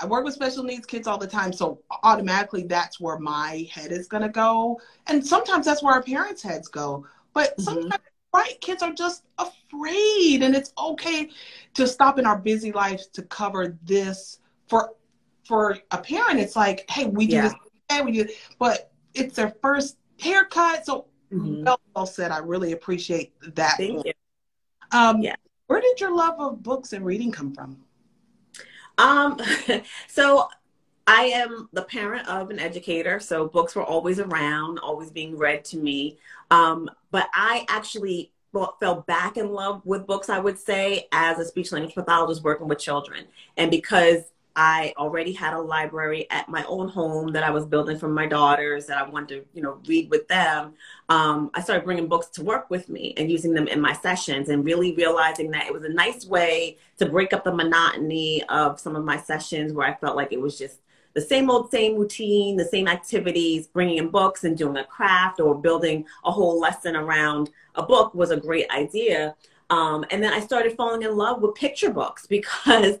I 0.00 0.06
work 0.06 0.24
with 0.24 0.34
special 0.34 0.62
needs 0.62 0.86
kids 0.86 1.08
all 1.08 1.18
the 1.18 1.26
time, 1.26 1.52
so 1.52 1.80
automatically 2.04 2.62
that's 2.62 3.00
where 3.00 3.18
my 3.18 3.68
head 3.72 3.90
is 3.90 4.06
gonna 4.06 4.28
go, 4.28 4.80
and 5.06 5.26
sometimes 5.26 5.66
that's 5.66 5.82
where 5.82 5.94
our 5.94 6.02
parents' 6.02 6.42
heads 6.42 6.68
go. 6.68 7.04
But 7.34 7.50
mm-hmm. 7.50 7.62
sometimes, 7.62 8.02
right, 8.32 8.60
kids 8.60 8.82
are 8.82 8.92
just 8.92 9.24
afraid, 9.38 10.42
and 10.42 10.54
it's 10.54 10.72
okay 10.78 11.30
to 11.74 11.86
stop 11.88 12.18
in 12.18 12.26
our 12.26 12.38
busy 12.38 12.70
lives 12.70 13.08
to 13.08 13.22
cover 13.22 13.76
this. 13.82 14.38
For 14.68 14.92
for 15.44 15.78
a 15.90 15.98
parent, 15.98 16.38
it's 16.38 16.54
like, 16.54 16.88
hey, 16.90 17.06
we 17.06 17.26
do 17.26 17.36
yeah. 17.36 17.52
this, 17.88 18.02
we 18.04 18.12
do, 18.12 18.28
but 18.58 18.92
it's 19.14 19.34
their 19.34 19.54
first 19.62 19.96
haircut, 20.18 20.86
so 20.86 21.06
Mm-hmm. 21.32 21.64
Well, 21.64 21.80
well, 21.94 22.06
said. 22.06 22.30
I 22.30 22.38
really 22.38 22.72
appreciate 22.72 23.32
that. 23.54 23.76
Thank 23.76 24.06
you. 24.06 24.12
Um, 24.92 25.20
yeah. 25.20 25.36
Where 25.68 25.80
did 25.80 26.00
your 26.00 26.14
love 26.14 26.40
of 26.40 26.62
books 26.62 26.92
and 26.92 27.04
reading 27.04 27.30
come 27.30 27.54
from? 27.54 27.76
Um, 28.96 29.40
so 30.08 30.48
I 31.06 31.24
am 31.24 31.68
the 31.72 31.82
parent 31.82 32.26
of 32.26 32.50
an 32.50 32.58
educator, 32.58 33.20
so 33.20 33.46
books 33.46 33.76
were 33.76 33.84
always 33.84 34.18
around, 34.18 34.78
always 34.78 35.10
being 35.10 35.36
read 35.36 35.64
to 35.66 35.76
me. 35.76 36.18
Um, 36.50 36.90
but 37.10 37.28
I 37.32 37.66
actually 37.68 38.32
fell 38.80 39.04
back 39.06 39.36
in 39.36 39.52
love 39.52 39.82
with 39.84 40.06
books, 40.06 40.30
I 40.30 40.38
would 40.38 40.58
say, 40.58 41.06
as 41.12 41.38
a 41.38 41.44
speech 41.44 41.70
language 41.70 41.94
pathologist 41.94 42.42
working 42.42 42.66
with 42.66 42.78
children. 42.78 43.26
And 43.58 43.70
because 43.70 44.24
I 44.60 44.92
already 44.98 45.32
had 45.32 45.54
a 45.54 45.60
library 45.60 46.26
at 46.30 46.48
my 46.48 46.64
own 46.64 46.88
home 46.88 47.28
that 47.28 47.44
I 47.44 47.50
was 47.50 47.64
building 47.64 47.96
for 47.96 48.08
my 48.08 48.26
daughters 48.26 48.86
that 48.86 48.98
I 48.98 49.08
wanted 49.08 49.28
to, 49.28 49.44
you 49.54 49.62
know, 49.62 49.78
read 49.86 50.10
with 50.10 50.26
them. 50.26 50.74
Um, 51.08 51.52
I 51.54 51.62
started 51.62 51.84
bringing 51.84 52.08
books 52.08 52.26
to 52.30 52.42
work 52.42 52.68
with 52.68 52.88
me 52.88 53.14
and 53.16 53.30
using 53.30 53.54
them 53.54 53.68
in 53.68 53.80
my 53.80 53.92
sessions 53.92 54.48
and 54.48 54.64
really 54.64 54.96
realizing 54.96 55.52
that 55.52 55.66
it 55.66 55.72
was 55.72 55.84
a 55.84 55.88
nice 55.88 56.26
way 56.26 56.76
to 56.96 57.06
break 57.06 57.32
up 57.32 57.44
the 57.44 57.54
monotony 57.54 58.42
of 58.48 58.80
some 58.80 58.96
of 58.96 59.04
my 59.04 59.16
sessions 59.16 59.72
where 59.72 59.86
I 59.86 59.94
felt 59.94 60.16
like 60.16 60.32
it 60.32 60.40
was 60.40 60.58
just 60.58 60.80
the 61.14 61.20
same 61.20 61.50
old 61.50 61.70
same 61.70 61.96
routine, 61.96 62.56
the 62.56 62.64
same 62.64 62.88
activities, 62.88 63.68
bringing 63.68 63.98
in 63.98 64.08
books 64.08 64.42
and 64.42 64.58
doing 64.58 64.76
a 64.76 64.84
craft 64.84 65.38
or 65.38 65.54
building 65.54 66.04
a 66.24 66.32
whole 66.32 66.58
lesson 66.58 66.96
around 66.96 67.50
a 67.76 67.82
book 67.84 68.12
was 68.12 68.32
a 68.32 68.36
great 68.36 68.68
idea. 68.72 69.36
Um, 69.70 70.04
and 70.10 70.20
then 70.20 70.32
I 70.32 70.40
started 70.40 70.76
falling 70.76 71.02
in 71.02 71.16
love 71.16 71.42
with 71.42 71.54
picture 71.54 71.90
books 71.90 72.26
because 72.36 72.98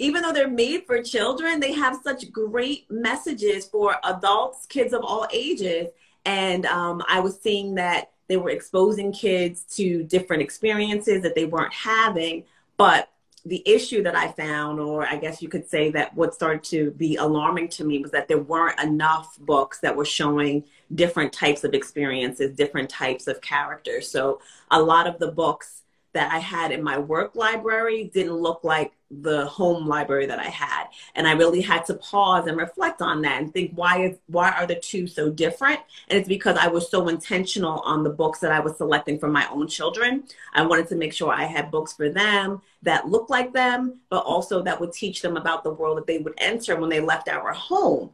even 0.00 0.22
though 0.22 0.32
they're 0.32 0.48
made 0.48 0.86
for 0.86 1.02
children, 1.02 1.60
they 1.60 1.72
have 1.72 2.00
such 2.02 2.32
great 2.32 2.90
messages 2.90 3.66
for 3.66 3.96
adults, 4.04 4.64
kids 4.64 4.94
of 4.94 5.02
all 5.04 5.26
ages. 5.30 5.88
And 6.24 6.64
um, 6.66 7.02
I 7.06 7.20
was 7.20 7.38
seeing 7.38 7.74
that 7.74 8.10
they 8.26 8.38
were 8.38 8.48
exposing 8.50 9.12
kids 9.12 9.62
to 9.76 10.02
different 10.04 10.42
experiences 10.42 11.22
that 11.22 11.34
they 11.34 11.44
weren't 11.44 11.74
having. 11.74 12.44
But 12.78 13.10
the 13.44 13.62
issue 13.66 14.02
that 14.04 14.16
I 14.16 14.28
found, 14.32 14.80
or 14.80 15.06
I 15.06 15.16
guess 15.16 15.42
you 15.42 15.50
could 15.50 15.68
say 15.68 15.90
that 15.90 16.14
what 16.14 16.34
started 16.34 16.62
to 16.64 16.92
be 16.92 17.16
alarming 17.16 17.68
to 17.68 17.84
me 17.84 17.98
was 17.98 18.10
that 18.12 18.26
there 18.26 18.38
weren't 18.38 18.80
enough 18.80 19.38
books 19.40 19.80
that 19.80 19.94
were 19.94 20.06
showing 20.06 20.64
different 20.94 21.32
types 21.32 21.62
of 21.62 21.74
experiences, 21.74 22.56
different 22.56 22.88
types 22.88 23.26
of 23.26 23.42
characters. 23.42 24.10
So 24.10 24.40
a 24.70 24.80
lot 24.80 25.06
of 25.06 25.18
the 25.18 25.30
books 25.30 25.82
that 26.14 26.32
I 26.32 26.38
had 26.38 26.72
in 26.72 26.82
my 26.82 26.98
work 26.98 27.34
library 27.34 28.10
didn't 28.14 28.34
look 28.34 28.64
like 28.64 28.92
the 29.10 29.46
home 29.46 29.86
library 29.86 30.26
that 30.26 30.38
I 30.38 30.48
had. 30.48 30.86
And 31.14 31.26
I 31.26 31.32
really 31.32 31.60
had 31.60 31.84
to 31.86 31.94
pause 31.94 32.46
and 32.46 32.56
reflect 32.56 33.02
on 33.02 33.22
that 33.22 33.42
and 33.42 33.52
think 33.52 33.72
why 33.74 34.04
is 34.04 34.16
why 34.26 34.50
are 34.52 34.66
the 34.66 34.76
two 34.76 35.06
so 35.06 35.30
different? 35.30 35.80
And 36.08 36.18
it's 36.18 36.28
because 36.28 36.56
I 36.56 36.68
was 36.68 36.90
so 36.90 37.08
intentional 37.08 37.80
on 37.80 38.04
the 38.04 38.10
books 38.10 38.38
that 38.40 38.52
I 38.52 38.60
was 38.60 38.76
selecting 38.76 39.18
for 39.18 39.28
my 39.28 39.48
own 39.50 39.66
children. 39.66 40.24
I 40.54 40.64
wanted 40.64 40.88
to 40.88 40.96
make 40.96 41.12
sure 41.12 41.32
I 41.32 41.44
had 41.44 41.70
books 41.70 41.92
for 41.92 42.08
them 42.08 42.62
that 42.82 43.08
looked 43.08 43.30
like 43.30 43.52
them, 43.52 43.98
but 44.08 44.24
also 44.24 44.62
that 44.62 44.80
would 44.80 44.92
teach 44.92 45.22
them 45.22 45.36
about 45.36 45.64
the 45.64 45.72
world 45.72 45.98
that 45.98 46.06
they 46.06 46.18
would 46.18 46.34
enter 46.38 46.76
when 46.76 46.90
they 46.90 47.00
left 47.00 47.28
our 47.28 47.52
home. 47.52 48.10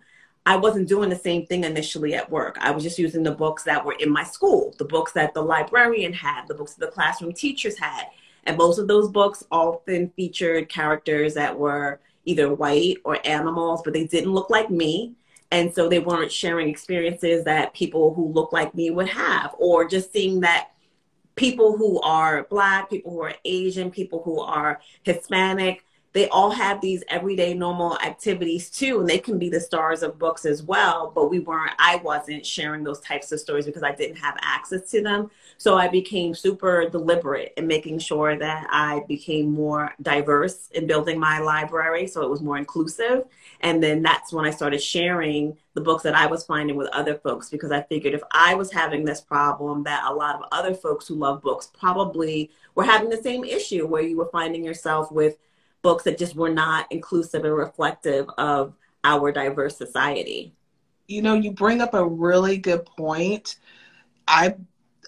I 0.46 0.56
wasn't 0.56 0.88
doing 0.88 1.10
the 1.10 1.16
same 1.16 1.44
thing 1.44 1.64
initially 1.64 2.14
at 2.14 2.30
work. 2.30 2.56
I 2.60 2.70
was 2.70 2.84
just 2.84 3.00
using 3.00 3.24
the 3.24 3.32
books 3.32 3.64
that 3.64 3.84
were 3.84 3.96
in 3.98 4.10
my 4.10 4.22
school, 4.22 4.74
the 4.78 4.84
books 4.84 5.10
that 5.12 5.34
the 5.34 5.42
librarian 5.42 6.12
had, 6.12 6.46
the 6.46 6.54
books 6.54 6.74
that 6.74 6.86
the 6.86 6.92
classroom 6.92 7.32
teachers 7.32 7.76
had. 7.76 8.04
And 8.46 8.56
most 8.56 8.78
of 8.78 8.88
those 8.88 9.10
books 9.10 9.44
often 9.50 10.10
featured 10.16 10.68
characters 10.68 11.34
that 11.34 11.58
were 11.58 12.00
either 12.24 12.54
white 12.54 12.98
or 13.04 13.18
animals, 13.24 13.82
but 13.84 13.92
they 13.92 14.06
didn't 14.06 14.32
look 14.32 14.50
like 14.50 14.70
me. 14.70 15.14
And 15.52 15.72
so 15.72 15.88
they 15.88 16.00
weren't 16.00 16.32
sharing 16.32 16.68
experiences 16.68 17.44
that 17.44 17.74
people 17.74 18.14
who 18.14 18.32
look 18.32 18.52
like 18.52 18.74
me 18.74 18.90
would 18.90 19.08
have, 19.08 19.54
or 19.58 19.86
just 19.88 20.12
seeing 20.12 20.40
that 20.40 20.70
people 21.36 21.76
who 21.76 22.00
are 22.00 22.44
Black, 22.50 22.90
people 22.90 23.12
who 23.12 23.22
are 23.22 23.34
Asian, 23.44 23.90
people 23.90 24.22
who 24.24 24.40
are 24.40 24.80
Hispanic, 25.02 25.84
they 26.16 26.30
all 26.30 26.50
have 26.50 26.80
these 26.80 27.04
everyday 27.08 27.52
normal 27.52 27.98
activities 27.98 28.70
too 28.70 29.00
and 29.00 29.08
they 29.08 29.18
can 29.18 29.38
be 29.38 29.50
the 29.50 29.60
stars 29.60 30.02
of 30.02 30.18
books 30.18 30.46
as 30.46 30.62
well 30.62 31.12
but 31.14 31.28
we 31.28 31.40
weren't 31.40 31.72
i 31.78 31.96
wasn't 31.96 32.44
sharing 32.44 32.82
those 32.82 33.00
types 33.00 33.30
of 33.32 33.38
stories 33.38 33.66
because 33.66 33.82
i 33.82 33.92
didn't 33.92 34.16
have 34.16 34.34
access 34.40 34.90
to 34.90 35.02
them. 35.02 35.30
So 35.58 35.76
i 35.76 35.88
became 35.88 36.34
super 36.34 36.88
deliberate 36.88 37.52
in 37.58 37.66
making 37.66 37.98
sure 37.98 38.34
that 38.38 38.66
i 38.70 39.02
became 39.06 39.52
more 39.52 39.92
diverse 40.00 40.70
in 40.72 40.86
building 40.86 41.20
my 41.20 41.38
library 41.38 42.06
so 42.06 42.22
it 42.22 42.30
was 42.30 42.40
more 42.40 42.56
inclusive. 42.56 43.24
And 43.60 43.82
then 43.82 44.02
that's 44.02 44.32
when 44.32 44.46
i 44.46 44.50
started 44.50 44.82
sharing 44.82 45.56
the 45.74 45.82
books 45.82 46.02
that 46.04 46.14
i 46.14 46.26
was 46.26 46.44
finding 46.44 46.76
with 46.76 46.88
other 46.88 47.16
folks 47.16 47.50
because 47.50 47.70
i 47.70 47.82
figured 47.82 48.14
if 48.14 48.22
i 48.32 48.54
was 48.54 48.72
having 48.72 49.04
this 49.04 49.20
problem 49.20 49.82
that 49.82 50.04
a 50.10 50.14
lot 50.14 50.36
of 50.36 50.48
other 50.50 50.72
folks 50.72 51.06
who 51.06 51.14
love 51.14 51.42
books 51.42 51.68
probably 51.78 52.50
were 52.74 52.84
having 52.84 53.10
the 53.10 53.22
same 53.22 53.44
issue 53.44 53.86
where 53.86 54.02
you 54.02 54.16
were 54.16 54.30
finding 54.32 54.64
yourself 54.64 55.12
with 55.12 55.36
books 55.82 56.04
that 56.04 56.18
just 56.18 56.36
were 56.36 56.50
not 56.50 56.86
inclusive 56.90 57.44
and 57.44 57.54
reflective 57.54 58.28
of 58.38 58.74
our 59.04 59.30
diverse 59.30 59.76
society. 59.76 60.52
You 61.06 61.22
know, 61.22 61.34
you 61.34 61.52
bring 61.52 61.80
up 61.80 61.94
a 61.94 62.04
really 62.06 62.56
good 62.58 62.84
point. 62.84 63.56
I 64.26 64.56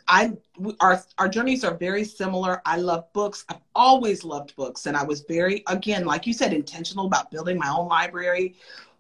I 0.07 0.33
our 0.81 1.03
our 1.19 1.29
journeys 1.29 1.65
are 1.65 1.75
very 1.75 2.05
similar. 2.05 2.63
I 2.65 2.77
love 2.77 3.13
books. 3.13 3.45
I've 3.49 3.61
always 3.75 4.25
loved 4.25 4.55
books 4.57 4.87
and 4.87 4.97
I 4.97 5.03
was 5.03 5.23
very 5.23 5.65
again, 5.67 6.05
like 6.05 6.27
you 6.27 6.33
said 6.33 6.53
intentional 6.53 7.07
about 7.07 7.31
building 7.31 7.59
my 7.59 7.69
own 7.69 7.89
library 7.89 8.55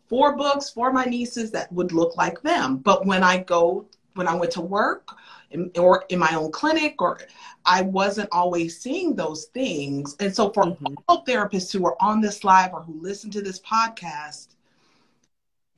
for 0.08 0.36
books 0.36 0.70
for 0.70 0.92
my 0.92 1.04
nieces 1.04 1.50
that 1.52 1.72
would 1.72 1.92
look 1.92 2.16
like 2.16 2.42
them. 2.42 2.78
But 2.78 3.06
when 3.06 3.22
I 3.22 3.38
go 3.38 3.86
when 4.14 4.26
I 4.26 4.34
went 4.34 4.52
to 4.52 4.60
work 4.60 5.12
in, 5.50 5.70
or 5.78 6.04
in 6.08 6.18
my 6.18 6.34
own 6.34 6.50
clinic 6.52 7.00
or 7.00 7.20
I 7.64 7.82
wasn't 7.82 8.28
always 8.32 8.80
seeing 8.80 9.14
those 9.14 9.46
things. 9.46 10.16
And 10.20 10.34
so 10.34 10.50
for 10.50 10.64
mm-hmm. 10.64 10.94
all 11.06 11.24
therapists 11.24 11.72
who 11.72 11.84
are 11.86 11.96
on 12.00 12.20
this 12.20 12.44
live 12.44 12.72
or 12.72 12.82
who 12.82 13.00
listen 13.00 13.30
to 13.32 13.42
this 13.42 13.60
podcast, 13.60 14.48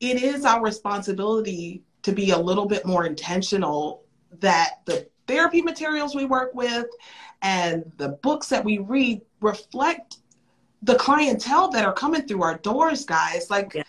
it 0.01 0.23
is 0.23 0.45
our 0.45 0.63
responsibility 0.63 1.83
to 2.03 2.13
be 2.13 2.31
a 2.31 2.39
little 2.39 2.67
bit 2.67 2.87
more 2.87 3.07
intentional 3.07 4.03
that 4.41 4.81
the 4.87 5.07
therapy 5.27 5.63
materials 5.63 6.15
we 6.15 6.25
work 6.25 6.55
with 6.55 6.87
and 7.43 7.91
the 7.97 8.11
books 8.23 8.49
that 8.49 8.65
we 8.65 8.79
read 8.79 9.21
reflect 9.41 10.19
the 10.83 10.95
clientele 10.95 11.71
that 11.71 11.85
are 11.85 11.93
coming 11.93 12.23
through 12.23 12.43
our 12.43 12.57
doors, 12.59 13.05
guys. 13.05 13.51
Like, 13.51 13.75
yeah. 13.75 13.83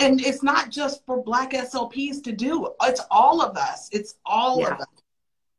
and 0.00 0.20
it's 0.20 0.42
not 0.42 0.70
just 0.70 1.04
for 1.06 1.22
Black 1.22 1.52
SLPs 1.52 2.22
to 2.24 2.32
do. 2.32 2.68
It's 2.82 3.00
all 3.10 3.40
of 3.40 3.56
us. 3.56 3.88
It's 3.92 4.16
all 4.26 4.60
yeah. 4.60 4.74
of 4.74 4.80
us 4.80 4.97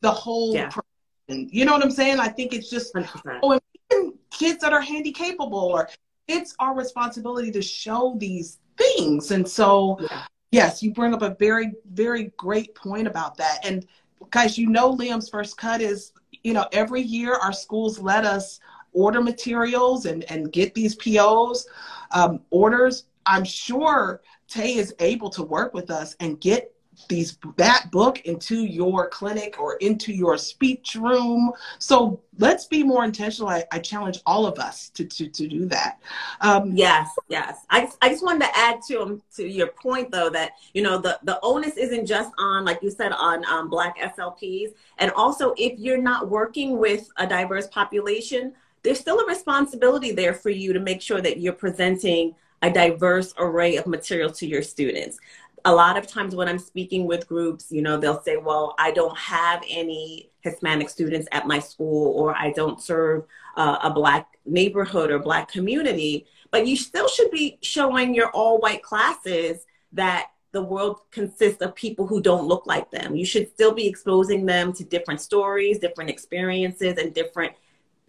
the 0.01 0.11
whole 0.11 0.53
yeah. 0.53 0.69
person. 0.69 1.49
You 1.51 1.65
know 1.65 1.73
what 1.73 1.83
I'm 1.83 1.91
saying? 1.91 2.19
I 2.19 2.27
think 2.27 2.53
it's 2.53 2.69
just 2.69 2.93
100%. 2.93 3.39
oh, 3.43 3.59
and 3.91 4.13
kids 4.31 4.59
that 4.59 4.73
are 4.73 4.81
handy 4.81 5.11
capable 5.11 5.57
or 5.57 5.89
it's 6.27 6.55
our 6.59 6.75
responsibility 6.75 7.51
to 7.51 7.61
show 7.61 8.15
these 8.17 8.59
things. 8.77 9.31
And 9.31 9.47
so 9.47 9.97
yeah. 9.99 10.23
yes, 10.51 10.83
you 10.83 10.93
bring 10.93 11.13
up 11.13 11.21
a 11.21 11.35
very, 11.39 11.73
very 11.91 12.31
great 12.37 12.75
point 12.75 13.07
about 13.07 13.37
that. 13.37 13.59
And 13.63 13.85
guys, 14.29 14.57
you 14.57 14.69
know 14.69 14.95
Liam's 14.95 15.29
first 15.29 15.57
cut 15.57 15.81
is, 15.81 16.13
you 16.43 16.53
know, 16.53 16.67
every 16.71 17.01
year 17.01 17.35
our 17.35 17.53
schools 17.53 17.99
let 17.99 18.25
us 18.25 18.59
order 18.93 19.21
materials 19.21 20.05
and, 20.05 20.23
and 20.25 20.51
get 20.51 20.73
these 20.73 20.95
POs 20.95 21.67
um, 22.11 22.41
orders. 22.49 23.05
I'm 23.25 23.43
sure 23.43 24.21
Taye 24.49 24.77
is 24.77 24.93
able 24.99 25.29
to 25.31 25.43
work 25.43 25.73
with 25.73 25.91
us 25.91 26.15
and 26.19 26.39
get 26.39 26.73
these 27.07 27.37
that 27.57 27.89
book 27.91 28.21
into 28.21 28.63
your 28.63 29.07
clinic 29.09 29.59
or 29.59 29.75
into 29.75 30.13
your 30.13 30.37
speech 30.37 30.95
room. 30.95 31.51
So 31.77 32.19
let's 32.37 32.65
be 32.65 32.83
more 32.83 33.03
intentional. 33.03 33.49
I, 33.49 33.63
I 33.71 33.79
challenge 33.79 34.19
all 34.25 34.45
of 34.45 34.59
us 34.59 34.89
to 34.89 35.05
to, 35.05 35.27
to 35.27 35.47
do 35.47 35.65
that. 35.67 35.99
Um, 36.41 36.71
yes, 36.75 37.09
yes. 37.27 37.65
I, 37.69 37.89
I 38.01 38.09
just 38.09 38.23
wanted 38.23 38.45
to 38.45 38.57
add 38.57 38.81
to 38.87 39.01
um, 39.01 39.21
to 39.35 39.47
your 39.47 39.67
point 39.67 40.11
though 40.11 40.29
that 40.29 40.53
you 40.73 40.81
know 40.81 40.97
the 40.97 41.19
the 41.23 41.39
onus 41.41 41.77
isn't 41.77 42.05
just 42.05 42.31
on 42.37 42.65
like 42.65 42.81
you 42.81 42.91
said 42.91 43.11
on 43.11 43.45
um, 43.45 43.69
Black 43.69 43.97
SLPs, 43.97 44.73
and 44.97 45.11
also 45.11 45.53
if 45.57 45.79
you're 45.79 46.01
not 46.01 46.29
working 46.29 46.77
with 46.77 47.09
a 47.17 47.25
diverse 47.25 47.67
population, 47.67 48.53
there's 48.83 48.99
still 48.99 49.19
a 49.19 49.25
responsibility 49.25 50.11
there 50.11 50.33
for 50.33 50.49
you 50.49 50.73
to 50.73 50.79
make 50.79 51.01
sure 51.01 51.21
that 51.21 51.39
you're 51.39 51.53
presenting 51.53 52.35
a 52.61 52.69
diverse 52.69 53.33
array 53.37 53.77
of 53.77 53.87
material 53.87 54.29
to 54.29 54.45
your 54.45 54.61
students 54.61 55.17
a 55.65 55.73
lot 55.73 55.97
of 55.97 56.07
times 56.07 56.35
when 56.35 56.47
I'm 56.47 56.59
speaking 56.59 57.05
with 57.05 57.27
groups, 57.27 57.71
you 57.71 57.81
know, 57.81 57.97
they'll 57.97 58.21
say, 58.21 58.37
well, 58.37 58.75
I 58.77 58.91
don't 58.91 59.17
have 59.17 59.63
any 59.67 60.31
Hispanic 60.41 60.89
students 60.89 61.27
at 61.31 61.47
my 61.47 61.59
school, 61.59 62.13
or 62.13 62.35
I 62.35 62.51
don't 62.51 62.81
serve 62.81 63.25
uh, 63.57 63.77
a 63.83 63.89
Black 63.89 64.37
neighborhood 64.45 65.11
or 65.11 65.19
Black 65.19 65.51
community. 65.51 66.25
But 66.51 66.65
you 66.67 66.75
still 66.75 67.07
should 67.07 67.31
be 67.31 67.57
showing 67.61 68.13
your 68.15 68.29
all 68.31 68.59
white 68.59 68.81
classes 68.81 69.65
that 69.93 70.31
the 70.51 70.61
world 70.63 71.01
consists 71.11 71.61
of 71.61 71.75
people 71.75 72.07
who 72.07 72.21
don't 72.21 72.47
look 72.47 72.65
like 72.65 72.89
them. 72.89 73.15
You 73.15 73.25
should 73.25 73.49
still 73.49 73.71
be 73.71 73.87
exposing 73.87 74.45
them 74.45 74.73
to 74.73 74.83
different 74.83 75.21
stories, 75.21 75.77
different 75.77 76.09
experiences, 76.09 76.97
and 76.97 77.13
different 77.13 77.53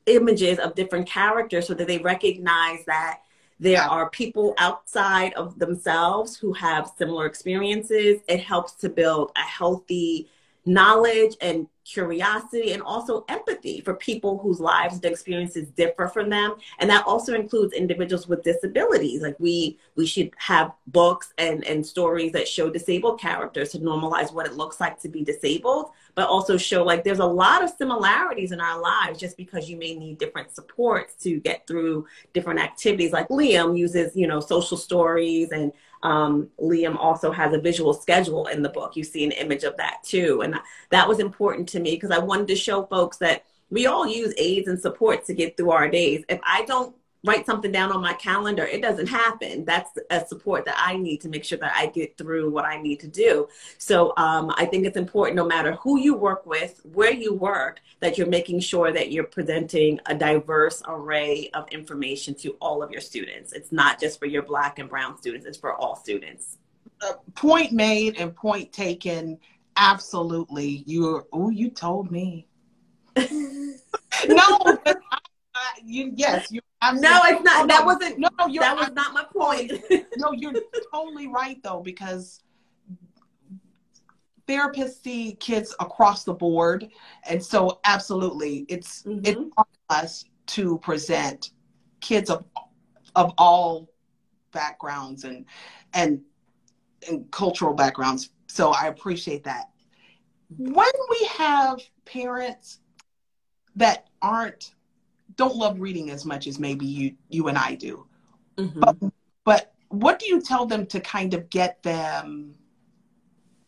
images 0.07 0.59
of 0.59 0.75
different 0.75 1.07
characters 1.07 1.66
so 1.66 1.75
that 1.75 1.87
they 1.87 1.99
recognize 1.99 2.85
that 2.87 3.21
there 3.61 3.83
are 3.83 4.09
people 4.09 4.55
outside 4.57 5.35
of 5.35 5.59
themselves 5.59 6.35
who 6.35 6.55
have 6.55 6.90
similar 6.97 7.26
experiences. 7.26 8.21
It 8.26 8.40
helps 8.40 8.73
to 8.76 8.88
build 8.88 9.33
a 9.37 9.40
healthy 9.40 10.31
knowledge 10.67 11.37
and 11.40 11.67
curiosity 11.85 12.73
and 12.73 12.83
also 12.83 13.25
empathy 13.29 13.81
for 13.81 13.95
people 13.95 14.38
whose 14.38 14.61
lives 14.61 14.95
and 14.95 15.05
experiences 15.05 15.69
differ 15.71 16.07
from 16.07 16.31
them. 16.31 16.55
And 16.79 16.88
that 16.90 17.05
also 17.07 17.35
includes 17.35 17.73
individuals 17.73 18.29
with 18.29 18.45
disabilities. 18.45 19.23
Like 19.23 19.37
we 19.38 19.79
we 19.97 20.07
should 20.07 20.31
have 20.37 20.73
books 20.87 21.33
and 21.38 21.64
and 21.64 21.85
stories 21.85 22.33
that 22.33 22.47
show 22.47 22.71
disabled 22.71 23.21
characters 23.21 23.73
to 23.73 23.79
normalize 23.79 24.33
what 24.33 24.47
it 24.47 24.55
looks 24.55 24.81
like 24.81 25.00
to 25.00 25.09
be 25.09 25.25
disabled 25.25 25.90
but 26.14 26.29
also 26.29 26.57
show 26.57 26.83
like 26.83 27.05
there's 27.05 27.19
a 27.19 27.25
lot 27.25 27.62
of 27.62 27.71
similarities 27.71 28.52
in 28.52 28.61
our 28.61 28.81
lives 28.81 29.19
just 29.19 29.37
because 29.37 29.69
you 29.69 29.76
may 29.76 29.95
need 29.95 30.19
different 30.19 30.50
supports 30.50 31.14
to 31.14 31.40
get 31.40 31.67
through 31.67 32.07
different 32.33 32.61
activities. 32.61 33.12
Like 33.12 33.29
liam 33.29 33.76
uses 33.76 34.14
you 34.14 34.26
know 34.26 34.40
social 34.40 34.76
stories 34.76 35.50
and 35.50 35.73
um, 36.02 36.49
Liam 36.61 36.97
also 36.97 37.30
has 37.30 37.52
a 37.52 37.61
visual 37.61 37.92
schedule 37.92 38.47
in 38.47 38.62
the 38.62 38.69
book. 38.69 38.97
You 38.97 39.04
see 39.04 39.25
an 39.25 39.33
image 39.33 39.64
of 39.64 39.76
that 39.76 40.02
too. 40.02 40.42
And 40.42 40.54
that 40.90 41.09
was 41.09 41.19
important 41.19 41.69
to 41.71 41.80
me 41.80 41.95
because 41.95 42.11
I 42.11 42.19
wanted 42.19 42.49
to 42.49 42.57
show 42.57 42.85
folks 42.87 43.19
that 43.19 43.45
we 43.71 43.87
all 43.87 44.07
use 44.07 44.35
aids 44.37 44.69
and 44.69 44.80
support 44.80 45.25
to 45.26 45.35
get 45.35 45.57
through 45.57 45.71
our 45.71 45.88
days. 45.88 46.25
If 46.28 46.40
I 46.42 46.64
don't 46.64 46.95
write 47.25 47.45
something 47.45 47.71
down 47.71 47.93
on 47.93 48.00
my 48.00 48.15
calendar. 48.15 48.65
It 48.65 48.81
doesn't 48.81 49.07
happen. 49.07 49.65
That's 49.65 49.91
a 50.11 50.25
support 50.27 50.65
that 50.65 50.77
I 50.79 50.97
need 50.97 51.21
to 51.23 51.29
make 51.29 51.45
sure 51.45 51.59
that 51.59 51.73
I 51.75 51.87
get 51.87 52.17
through 52.17 52.50
what 52.50 52.65
I 52.65 52.81
need 52.81 53.00
to 53.00 53.09
do. 53.09 53.49
So 53.79 54.15
um, 54.17 54.53
I 54.57 54.65
think 54.65 54.87
it's 54.87 54.97
important, 54.97 55.37
no 55.37 55.45
matter 55.45 55.73
who 55.73 55.99
you 55.99 56.15
work 56.15 56.47
with, 56.47 56.81
where 56.93 57.12
you 57.12 57.35
work, 57.35 57.81
that 58.00 58.17
you're 58.17 58.27
making 58.27 58.61
sure 58.61 58.93
that 58.93 59.12
you're 59.12 59.25
presenting 59.25 60.00
a 60.07 60.15
diverse 60.15 60.83
array 60.87 61.50
of 61.53 61.69
information 61.69 62.35
to 62.37 62.57
all 62.61 62.83
of 62.83 62.91
your 62.91 63.03
students. 63.03 63.53
It's 63.53 63.73
not 63.73 64.00
just 64.00 64.19
for 64.19 64.27
your 64.27 64.43
Black 64.43 64.79
and 64.79 64.89
Brown 64.89 65.19
students, 65.19 65.47
it's 65.47 65.59
for 65.59 65.75
all 65.75 65.97
students. 65.97 66.57
Uh, 67.03 67.15
point 67.35 67.73
made 67.73 68.19
and 68.19 68.35
point 68.35 68.73
taken. 68.73 69.39
Absolutely. 69.77 70.85
You're, 70.87 71.27
oh, 71.33 71.50
you 71.50 71.71
told 71.71 72.11
me. 72.11 72.47
no, 73.17 74.79
you, 75.84 76.12
yes, 76.14 76.50
you. 76.50 76.60
No, 76.82 77.20
it's 77.25 77.42
not. 77.42 77.68
that 77.68 77.84
wasn't. 77.84 78.18
No, 78.18 78.28
no, 78.38 78.60
that 78.60 78.76
was 78.76 78.90
not 78.92 79.12
my 79.12 79.25
point. 79.32 79.72
no, 80.16 80.32
you're 80.32 80.54
totally 80.92 81.28
right 81.28 81.62
though, 81.62 81.80
because 81.80 82.42
therapists 84.49 85.02
see 85.02 85.34
kids 85.34 85.75
across 85.80 86.25
the 86.25 86.32
board, 86.32 86.88
and 87.28 87.42
so 87.42 87.80
absolutely, 87.84 88.64
it's 88.68 89.02
mm-hmm. 89.02 89.20
it's 89.25 89.40
us 89.90 90.25
to 90.46 90.78
present 90.78 91.50
kids 92.00 92.30
of 92.30 92.44
of 93.14 93.32
all 93.38 93.90
backgrounds 94.52 95.25
and 95.25 95.44
and 95.94 96.20
and 97.08 97.30
cultural 97.30 97.75
backgrounds. 97.75 98.30
So 98.46 98.70
I 98.70 98.88
appreciate 98.88 99.44
that. 99.44 99.70
When 100.56 100.92
we 101.10 101.25
have 101.38 101.80
parents 102.04 102.80
that 103.76 104.08
aren't 104.20 104.75
don't 105.40 105.56
love 105.56 105.80
reading 105.80 106.11
as 106.11 106.26
much 106.26 106.47
as 106.47 106.59
maybe 106.59 106.85
you 106.85 107.14
you 107.30 107.49
and 107.49 107.56
I 107.56 107.75
do. 107.75 108.06
Mm-hmm. 108.59 108.78
But, 108.78 108.97
but 109.42 109.73
what 109.88 110.18
do 110.18 110.26
you 110.26 110.42
tell 110.42 110.66
them 110.66 110.85
to 110.87 111.00
kind 111.00 111.32
of 111.32 111.49
get 111.49 111.82
them 111.82 112.54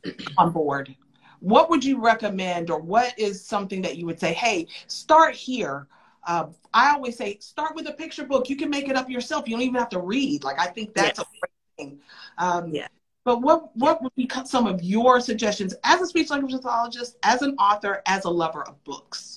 on 0.36 0.52
board? 0.52 0.94
What 1.40 1.70
would 1.70 1.82
you 1.82 1.98
recommend, 1.98 2.70
or 2.70 2.78
what 2.78 3.18
is 3.18 3.44
something 3.44 3.80
that 3.82 3.96
you 3.96 4.04
would 4.04 4.20
say, 4.20 4.34
hey, 4.34 4.68
start 4.86 5.34
here? 5.34 5.88
Uh, 6.26 6.48
I 6.74 6.90
always 6.90 7.16
say, 7.16 7.38
start 7.38 7.74
with 7.74 7.88
a 7.88 7.92
picture 7.92 8.24
book. 8.24 8.50
You 8.50 8.56
can 8.56 8.68
make 8.68 8.88
it 8.88 8.94
up 8.94 9.08
yourself. 9.08 9.48
You 9.48 9.56
don't 9.56 9.62
even 9.62 9.80
have 9.80 9.88
to 9.88 9.98
read. 9.98 10.44
Like, 10.44 10.60
I 10.60 10.66
think 10.66 10.92
that's 10.92 11.18
yes. 11.18 11.26
a 11.26 11.40
great 11.40 11.88
thing. 11.88 12.00
Um, 12.36 12.68
yeah. 12.72 12.88
But 13.24 13.40
what 13.40 13.74
what 13.76 14.02
would 14.02 14.14
be 14.14 14.28
some 14.44 14.66
of 14.66 14.82
your 14.82 15.20
suggestions 15.20 15.74
as 15.84 16.02
a 16.02 16.06
speech 16.06 16.28
language 16.28 16.52
pathologist, 16.52 17.16
as 17.22 17.40
an 17.40 17.56
author, 17.56 18.02
as 18.06 18.26
a 18.26 18.30
lover 18.30 18.62
of 18.62 18.84
books? 18.84 19.31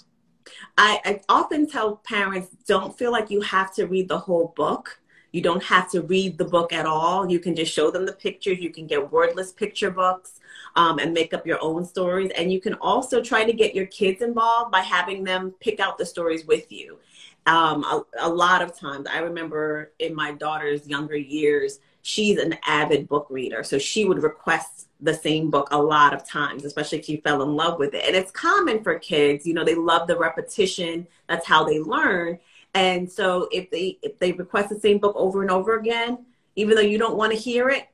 I, 0.78 1.00
I 1.06 1.22
often 1.30 1.68
tell 1.68 1.98
parents 1.98 2.50
don't 2.68 2.98
feel 2.98 3.12
like 3.12 3.30
you 3.30 3.42
have 3.42 3.74
to 3.76 3.86
read 3.86 4.08
the 4.08 4.20
whole 4.20 4.54
book. 4.56 5.00
You 5.32 5.42
don't 5.42 5.64
have 5.64 5.92
to 5.92 6.02
read 6.02 6.38
the 6.38 6.46
book 6.46 6.72
at 6.72 6.86
all. 6.86 7.30
You 7.30 7.40
can 7.40 7.56
just 7.56 7.74
show 7.74 7.92
them 7.92 8.06
the 8.06 8.14
pictures. 8.14 8.60
You 8.60 8.72
can 8.72 8.88
get 8.88 9.12
wordless 9.12 9.52
picture 9.52 9.92
books 9.92 10.40
um, 10.78 10.98
and 11.00 11.14
make 11.14 11.34
up 11.34 11.46
your 11.46 11.62
own 11.62 11.84
stories. 11.84 12.32
And 12.38 12.54
you 12.54 12.62
can 12.62 12.76
also 12.76 13.22
try 13.22 13.44
to 13.44 13.52
get 13.52 13.76
your 13.76 13.88
kids 13.88 14.22
involved 14.22 14.72
by 14.72 14.80
having 14.80 15.24
them 15.26 15.54
pick 15.60 15.82
out 15.82 15.98
the 15.98 16.06
stories 16.06 16.46
with 16.46 16.72
you. 16.72 17.00
Um, 17.48 17.84
a, 17.84 18.04
a 18.22 18.30
lot 18.30 18.62
of 18.62 18.80
times, 18.80 19.08
I 19.12 19.20
remember 19.20 19.92
in 20.00 20.16
my 20.16 20.32
daughter's 20.32 20.88
younger 20.88 21.18
years, 21.18 21.80
she's 22.06 22.38
an 22.38 22.56
avid 22.68 23.10
book 23.10 23.26
reader. 23.32 23.64
So 23.64 23.80
she 23.80 24.06
would 24.06 24.22
request 24.22 24.88
the 25.02 25.14
same 25.14 25.50
book 25.50 25.68
a 25.72 25.82
lot 25.82 26.14
of 26.14 26.28
times, 26.28 26.64
especially 26.64 27.00
if 27.00 27.06
she 27.06 27.18
fell 27.18 27.42
in 27.42 27.56
love 27.56 27.80
with 27.80 27.96
it. 27.96 28.04
And 28.06 28.16
it's 28.16 28.32
common 28.32 28.84
for 28.84 29.00
kids, 29.00 29.46
you 29.46 29.56
know, 29.56 29.64
they 29.64 29.74
love 29.74 30.08
the 30.08 30.18
repetition. 30.18 31.08
That's 31.28 31.48
how 31.48 31.64
they 31.64 31.80
learn. 31.80 32.40
And 32.76 33.12
so 33.12 33.50
if 33.52 33.72
they 33.72 33.98
if 34.04 34.20
they 34.20 34.34
request 34.34 34.70
the 34.70 34.80
same 34.80 35.00
book 35.00 35.16
over 35.16 35.42
and 35.42 35.50
over 35.50 35.78
again, 35.78 36.26
even 36.56 36.76
though 36.76 36.82
you 36.82 37.00
don't 37.00 37.18
want 37.18 37.32
to 37.34 37.38
hear 37.38 37.70
it, 37.70 37.88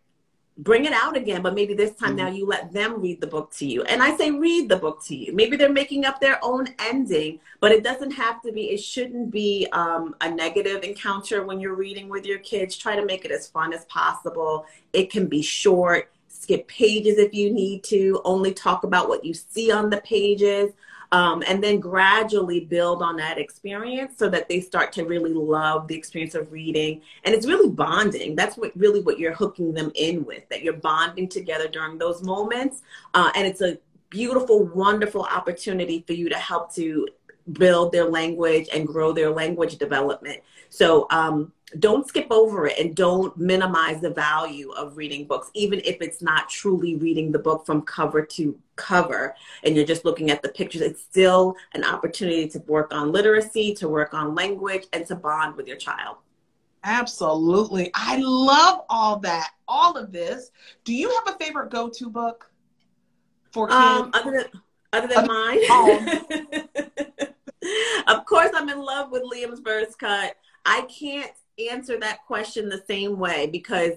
bring 0.61 0.85
it 0.85 0.93
out 0.93 1.17
again 1.17 1.41
but 1.41 1.55
maybe 1.55 1.73
this 1.73 1.95
time 1.95 2.09
mm-hmm. 2.09 2.17
now 2.17 2.27
you 2.27 2.45
let 2.45 2.71
them 2.71 3.01
read 3.01 3.19
the 3.19 3.27
book 3.27 3.51
to 3.51 3.65
you. 3.65 3.83
And 3.83 4.01
i 4.01 4.15
say 4.15 4.31
read 4.31 4.69
the 4.69 4.77
book 4.77 5.03
to 5.05 5.15
you. 5.15 5.33
Maybe 5.33 5.57
they're 5.57 5.71
making 5.71 6.05
up 6.05 6.19
their 6.19 6.39
own 6.43 6.67
ending 6.79 7.39
but 7.59 7.71
it 7.71 7.83
doesn't 7.83 8.11
have 8.11 8.41
to 8.43 8.51
be 8.51 8.69
it 8.69 8.77
shouldn't 8.77 9.31
be 9.31 9.67
um, 9.73 10.15
a 10.21 10.29
negative 10.29 10.83
encounter 10.83 11.43
when 11.43 11.59
you're 11.59 11.75
reading 11.75 12.09
with 12.09 12.25
your 12.25 12.39
kids. 12.39 12.77
Try 12.77 12.95
to 12.95 13.05
make 13.05 13.25
it 13.25 13.31
as 13.31 13.47
fun 13.47 13.73
as 13.73 13.85
possible. 13.85 14.65
It 14.93 15.11
can 15.11 15.27
be 15.27 15.41
short. 15.41 16.11
Skip 16.27 16.67
pages 16.67 17.17
if 17.17 17.33
you 17.33 17.51
need 17.51 17.83
to. 17.85 18.21
Only 18.23 18.53
talk 18.53 18.83
about 18.83 19.09
what 19.09 19.23
you 19.25 19.33
see 19.33 19.71
on 19.71 19.89
the 19.89 20.01
pages 20.01 20.71
um, 21.11 21.43
and 21.47 21.63
then 21.63 21.79
gradually 21.79 22.61
build 22.61 23.01
on 23.01 23.17
that 23.17 23.37
experience 23.37 24.13
so 24.17 24.29
that 24.29 24.47
they 24.47 24.61
start 24.61 24.93
to 24.93 25.03
really 25.03 25.33
love 25.33 25.87
the 25.87 25.95
experience 25.95 26.35
of 26.35 26.51
reading. 26.51 27.01
And 27.25 27.35
it's 27.35 27.45
really 27.45 27.69
bonding. 27.69 28.35
That's 28.35 28.57
what 28.57 28.71
really 28.77 29.01
what 29.01 29.19
you're 29.19 29.33
hooking 29.33 29.73
them 29.73 29.91
in 29.95 30.25
with 30.25 30.47
that 30.49 30.63
you're 30.63 30.73
bonding 30.73 31.27
together 31.27 31.67
during 31.67 31.97
those 31.97 32.23
moments. 32.23 32.81
Uh, 33.13 33.31
and 33.35 33.45
it's 33.45 33.61
a 33.61 33.77
beautiful 34.09 34.65
wonderful 34.65 35.23
opportunity 35.23 36.03
for 36.05 36.13
you 36.13 36.29
to 36.29 36.37
help 36.37 36.73
to 36.75 37.07
build 37.53 37.91
their 37.91 38.05
language 38.05 38.67
and 38.73 38.87
grow 38.87 39.11
their 39.11 39.31
language 39.31 39.77
development. 39.77 40.39
So 40.69 41.07
um, 41.09 41.51
don't 41.79 42.07
skip 42.07 42.27
over 42.29 42.67
it 42.67 42.77
and 42.79 42.95
don't 42.95 43.35
minimize 43.37 44.01
the 44.01 44.09
value 44.09 44.71
of 44.71 44.97
reading 44.97 45.25
books, 45.25 45.49
even 45.53 45.79
if 45.85 46.01
it's 46.01 46.21
not 46.21 46.49
truly 46.49 46.95
reading 46.95 47.31
the 47.31 47.39
book 47.39 47.65
from 47.65 47.81
cover 47.81 48.25
to 48.25 48.57
cover 48.75 49.35
and 49.63 49.75
you're 49.75 49.85
just 49.85 50.05
looking 50.05 50.31
at 50.31 50.41
the 50.41 50.49
pictures. 50.49 50.81
It's 50.81 51.01
still 51.01 51.55
an 51.73 51.83
opportunity 51.83 52.47
to 52.49 52.59
work 52.59 52.93
on 52.93 53.11
literacy, 53.11 53.73
to 53.75 53.87
work 53.87 54.13
on 54.13 54.35
language, 54.35 54.85
and 54.93 55.05
to 55.07 55.15
bond 55.15 55.55
with 55.55 55.67
your 55.67 55.77
child. 55.77 56.17
Absolutely. 56.83 57.91
I 57.93 58.17
love 58.17 58.81
all 58.89 59.19
that, 59.19 59.51
all 59.67 59.95
of 59.97 60.11
this. 60.11 60.51
Do 60.83 60.93
you 60.93 61.09
have 61.09 61.35
a 61.35 61.37
favorite 61.37 61.69
go 61.69 61.89
to 61.89 62.09
book 62.09 62.51
for 63.51 63.67
kids? 63.67 63.77
Um, 63.77 64.11
other 64.13 64.31
than, 64.31 64.61
other 64.93 65.07
than 65.07 65.27
mine? 65.27 65.59
Oh. 67.63 68.13
of 68.15 68.25
course, 68.25 68.49
I'm 68.55 68.69
in 68.69 68.79
love 68.79 69.11
with 69.11 69.21
Liam's 69.21 69.61
First 69.63 69.99
Cut. 69.99 70.35
I 70.65 70.81
can't 70.81 71.31
answer 71.69 71.99
that 71.99 72.25
question 72.25 72.69
the 72.69 72.83
same 72.87 73.17
way 73.19 73.47
because 73.47 73.93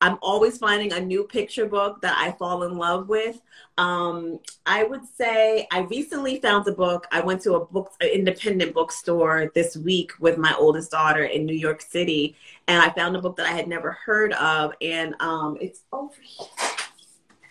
I'm 0.00 0.18
always 0.22 0.58
finding 0.58 0.92
a 0.92 1.00
new 1.00 1.24
picture 1.24 1.66
book 1.66 2.00
that 2.02 2.16
I 2.16 2.32
fall 2.32 2.62
in 2.62 2.76
love 2.76 3.08
with. 3.08 3.40
Um, 3.78 4.38
I 4.64 4.84
would 4.84 5.04
say 5.04 5.66
I 5.72 5.80
recently 5.80 6.40
found 6.40 6.68
a 6.68 6.72
book. 6.72 7.06
I 7.10 7.20
went 7.20 7.42
to 7.42 7.54
a 7.54 7.66
book, 7.66 7.92
an 8.00 8.08
independent 8.08 8.74
bookstore 8.74 9.50
this 9.54 9.76
week 9.76 10.12
with 10.20 10.38
my 10.38 10.54
oldest 10.56 10.92
daughter 10.92 11.24
in 11.24 11.46
New 11.46 11.54
York 11.54 11.80
City, 11.80 12.36
and 12.68 12.80
I 12.80 12.90
found 12.90 13.16
a 13.16 13.20
book 13.20 13.36
that 13.36 13.46
I 13.46 13.52
had 13.52 13.66
never 13.66 13.92
heard 13.92 14.32
of, 14.34 14.72
and 14.80 15.14
um, 15.20 15.58
it's 15.60 15.82
over 15.92 16.14
here. 16.22 16.46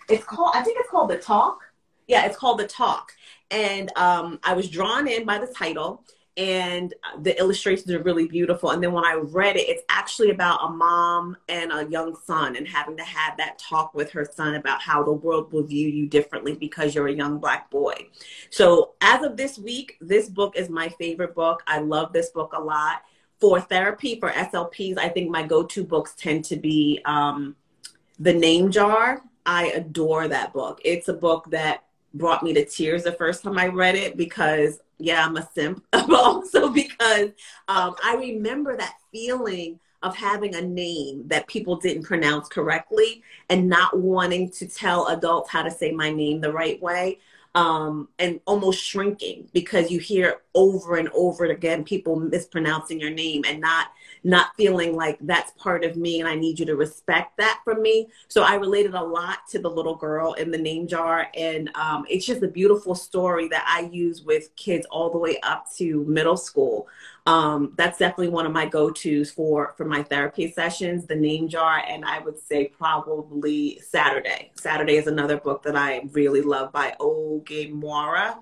It's 0.08 0.24
called, 0.24 0.52
I 0.54 0.62
think 0.62 0.78
it's 0.80 0.90
called 0.90 1.10
The 1.10 1.18
Talk. 1.18 1.60
Yeah, 2.06 2.24
it's 2.24 2.36
called 2.36 2.60
The 2.60 2.66
Talk, 2.66 3.12
and 3.50 3.94
um, 3.98 4.40
I 4.42 4.54
was 4.54 4.70
drawn 4.70 5.06
in 5.06 5.26
by 5.26 5.38
the 5.38 5.48
title 5.48 6.02
and 6.38 6.94
the 7.22 7.36
illustrations 7.36 7.90
are 7.90 8.00
really 8.00 8.28
beautiful. 8.28 8.70
And 8.70 8.80
then 8.80 8.92
when 8.92 9.04
I 9.04 9.14
read 9.14 9.56
it, 9.56 9.68
it's 9.68 9.82
actually 9.88 10.30
about 10.30 10.60
a 10.64 10.70
mom 10.70 11.36
and 11.48 11.72
a 11.72 11.84
young 11.90 12.16
son 12.24 12.54
and 12.54 12.66
having 12.66 12.96
to 12.96 13.02
have 13.02 13.36
that 13.38 13.58
talk 13.58 13.92
with 13.92 14.12
her 14.12 14.24
son 14.24 14.54
about 14.54 14.80
how 14.80 15.02
the 15.02 15.12
world 15.12 15.52
will 15.52 15.64
view 15.64 15.88
you 15.88 16.06
differently 16.06 16.54
because 16.54 16.94
you're 16.94 17.08
a 17.08 17.12
young 17.12 17.38
black 17.38 17.68
boy. 17.72 18.06
So 18.50 18.92
as 19.00 19.24
of 19.24 19.36
this 19.36 19.58
week, 19.58 19.96
this 20.00 20.28
book 20.28 20.54
is 20.56 20.70
my 20.70 20.88
favorite 20.90 21.34
book. 21.34 21.64
I 21.66 21.80
love 21.80 22.12
this 22.12 22.30
book 22.30 22.52
a 22.54 22.62
lot. 22.62 23.02
For 23.40 23.60
therapy, 23.60 24.20
for 24.20 24.30
SLPs, 24.30 24.96
I 24.96 25.08
think 25.08 25.30
my 25.30 25.42
go-to 25.42 25.82
books 25.82 26.14
tend 26.16 26.44
to 26.46 26.56
be 26.56 27.00
um, 27.04 27.56
The 28.20 28.32
Name 28.32 28.70
Jar. 28.70 29.22
I 29.44 29.68
adore 29.68 30.28
that 30.28 30.52
book. 30.52 30.80
It's 30.84 31.08
a 31.08 31.14
book 31.14 31.50
that 31.50 31.84
brought 32.14 32.44
me 32.44 32.52
to 32.54 32.64
tears 32.64 33.02
the 33.02 33.12
first 33.12 33.42
time 33.42 33.58
I 33.58 33.68
read 33.68 33.96
it 33.96 34.16
because 34.16 34.80
yeah, 34.98 35.24
I'm 35.24 35.36
a 35.36 35.48
simp, 35.54 35.84
but 35.90 36.12
also 36.12 36.70
because 36.70 37.30
um, 37.68 37.94
I 38.02 38.16
remember 38.18 38.76
that 38.76 38.96
feeling 39.12 39.78
of 40.02 40.16
having 40.16 40.54
a 40.54 40.60
name 40.60 41.26
that 41.26 41.48
people 41.48 41.76
didn't 41.76 42.04
pronounce 42.04 42.48
correctly 42.48 43.22
and 43.48 43.68
not 43.68 43.98
wanting 43.98 44.50
to 44.50 44.66
tell 44.66 45.08
adults 45.08 45.50
how 45.50 45.62
to 45.62 45.70
say 45.70 45.90
my 45.90 46.12
name 46.12 46.40
the 46.40 46.52
right 46.52 46.80
way 46.80 47.18
um, 47.54 48.08
and 48.18 48.40
almost 48.46 48.80
shrinking 48.80 49.48
because 49.52 49.90
you 49.90 49.98
hear 49.98 50.42
over 50.54 50.96
and 50.96 51.08
over 51.14 51.46
again 51.46 51.82
people 51.82 52.14
mispronouncing 52.14 53.00
your 53.00 53.10
name 53.10 53.42
and 53.48 53.60
not 53.60 53.88
not 54.24 54.54
feeling 54.56 54.94
like 54.94 55.18
that's 55.20 55.52
part 55.52 55.84
of 55.84 55.96
me 55.96 56.20
and 56.20 56.28
I 56.28 56.34
need 56.34 56.58
you 56.58 56.66
to 56.66 56.76
respect 56.76 57.36
that 57.38 57.60
from 57.64 57.82
me. 57.82 58.08
So 58.28 58.42
I 58.42 58.54
related 58.54 58.94
a 58.94 59.02
lot 59.02 59.38
to 59.50 59.58
the 59.58 59.70
little 59.70 59.94
girl 59.94 60.34
in 60.34 60.50
the 60.50 60.58
name 60.58 60.86
jar. 60.86 61.28
And 61.34 61.70
um, 61.74 62.04
it's 62.08 62.26
just 62.26 62.42
a 62.42 62.48
beautiful 62.48 62.94
story 62.94 63.48
that 63.48 63.64
I 63.66 63.88
use 63.92 64.22
with 64.22 64.54
kids 64.56 64.86
all 64.90 65.10
the 65.10 65.18
way 65.18 65.38
up 65.42 65.66
to 65.76 66.04
middle 66.04 66.36
school. 66.36 66.88
Um, 67.28 67.74
that's 67.76 67.98
definitely 67.98 68.28
one 68.28 68.46
of 68.46 68.52
my 68.52 68.64
go-tos 68.64 69.30
for 69.30 69.74
for 69.76 69.84
my 69.84 70.02
therapy 70.02 70.50
sessions 70.50 71.04
the 71.04 71.14
name 71.14 71.46
jar 71.46 71.82
and 71.86 72.02
i 72.06 72.20
would 72.20 72.38
say 72.38 72.68
probably 72.68 73.78
saturday 73.80 74.50
saturday 74.54 74.96
is 74.96 75.08
another 75.08 75.36
book 75.36 75.62
that 75.64 75.76
i 75.76 76.00
really 76.12 76.40
love 76.40 76.72
by 76.72 76.96
Oge 77.00 77.68
Mora 77.70 78.38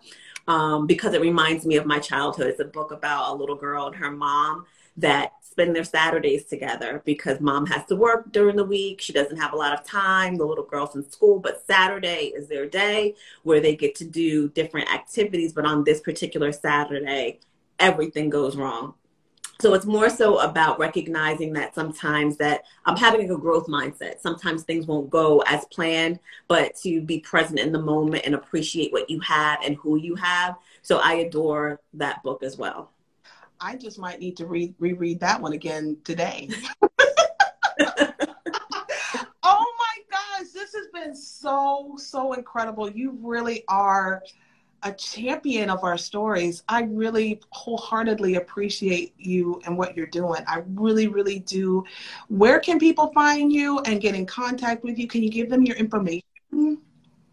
um, 0.46 0.86
because 0.86 1.14
it 1.14 1.20
reminds 1.20 1.66
me 1.66 1.74
of 1.74 1.84
my 1.84 1.98
childhood 1.98 2.46
it's 2.46 2.60
a 2.60 2.64
book 2.64 2.92
about 2.92 3.32
a 3.32 3.34
little 3.34 3.56
girl 3.56 3.88
and 3.88 3.96
her 3.96 4.12
mom 4.12 4.66
that 4.96 5.32
spend 5.57 5.75
their 5.75 5.85
Saturdays 5.85 6.45
together 6.45 7.01
because 7.07 7.40
mom 7.40 7.64
has 7.64 7.87
to 7.87 7.97
work 7.97 8.31
during 8.31 8.57
the 8.57 8.64
week. 8.64 9.01
She 9.01 9.14
doesn't 9.14 9.38
have 9.38 9.55
a 9.55 9.57
lot 9.57 9.73
of 9.73 9.87
time. 9.87 10.37
The 10.37 10.45
little 10.45 10.66
girl's 10.66 10.95
in 10.95 11.11
school, 11.11 11.38
but 11.38 11.64
Saturday 11.66 12.31
is 12.37 12.47
their 12.47 12.66
day 12.66 13.14
where 13.42 13.59
they 13.59 13.75
get 13.75 13.95
to 13.97 14.05
do 14.05 14.51
different 14.51 14.92
activities. 14.92 15.55
But 15.55 15.64
on 15.64 15.83
this 15.83 16.01
particular 16.01 16.53
Saturday, 16.53 17.40
everything 17.79 18.29
goes 18.29 18.55
wrong. 18.55 18.92
So 19.59 19.73
it's 19.73 19.87
more 19.87 20.11
so 20.11 20.40
about 20.40 20.79
recognizing 20.79 21.55
that 21.55 21.75
sometimes 21.75 22.37
that 22.37 22.64
I'm 22.85 22.99
having 22.99 23.31
a 23.31 23.38
growth 23.38 23.66
mindset. 23.66 24.21
Sometimes 24.21 24.62
things 24.62 24.87
won't 24.87 25.09
go 25.09 25.42
as 25.47 25.64
planned, 25.73 26.19
but 26.49 26.77
to 26.83 27.01
be 27.01 27.21
present 27.21 27.61
in 27.61 27.73
the 27.73 27.81
moment 27.81 28.27
and 28.27 28.35
appreciate 28.35 28.92
what 28.92 29.09
you 29.09 29.21
have 29.21 29.61
and 29.64 29.77
who 29.77 29.97
you 29.97 30.16
have. 30.16 30.57
So 30.83 30.99
I 30.99 31.14
adore 31.14 31.81
that 31.95 32.23
book 32.23 32.42
as 32.42 32.59
well. 32.59 32.92
I 33.61 33.77
just 33.77 33.99
might 33.99 34.21
need 34.21 34.37
to 34.38 34.47
read 34.47 34.75
reread 34.79 35.21
that 35.21 35.40
one 35.40 35.53
again 35.53 35.97
today. 36.05 36.49
oh 39.42 39.75
my 39.79 39.97
gosh, 40.11 40.49
this 40.53 40.75
has 40.75 40.88
been 40.92 41.14
so 41.14 41.95
so 41.97 42.33
incredible. 42.33 42.90
You 42.90 43.19
really 43.23 43.64
are 43.69 44.23
a 44.83 44.92
champion 44.92 45.71
of 45.71 45.83
our 45.85 45.99
stories. 45.99 46.62
I 46.69 46.83
really 46.83 47.40
wholeheartedly 47.51 48.37
appreciate 48.37 49.14
you 49.19 49.61
and 49.66 49.77
what 49.77 49.97
you're 49.97 50.07
doing. 50.07 50.42
I 50.47 50.62
really, 50.75 51.09
really 51.09 51.40
do. 51.40 51.85
Where 52.29 52.61
can 52.61 52.79
people 52.79 53.11
find 53.12 53.53
you 53.53 53.81
and 53.81 54.01
get 54.01 54.14
in 54.14 54.27
contact 54.27 54.85
with 54.85 54.99
you? 54.99 55.09
Can 55.09 55.23
you 55.23 55.31
give 55.31 55.51
them 55.51 55.62
your 55.62 55.77
information? 55.77 56.23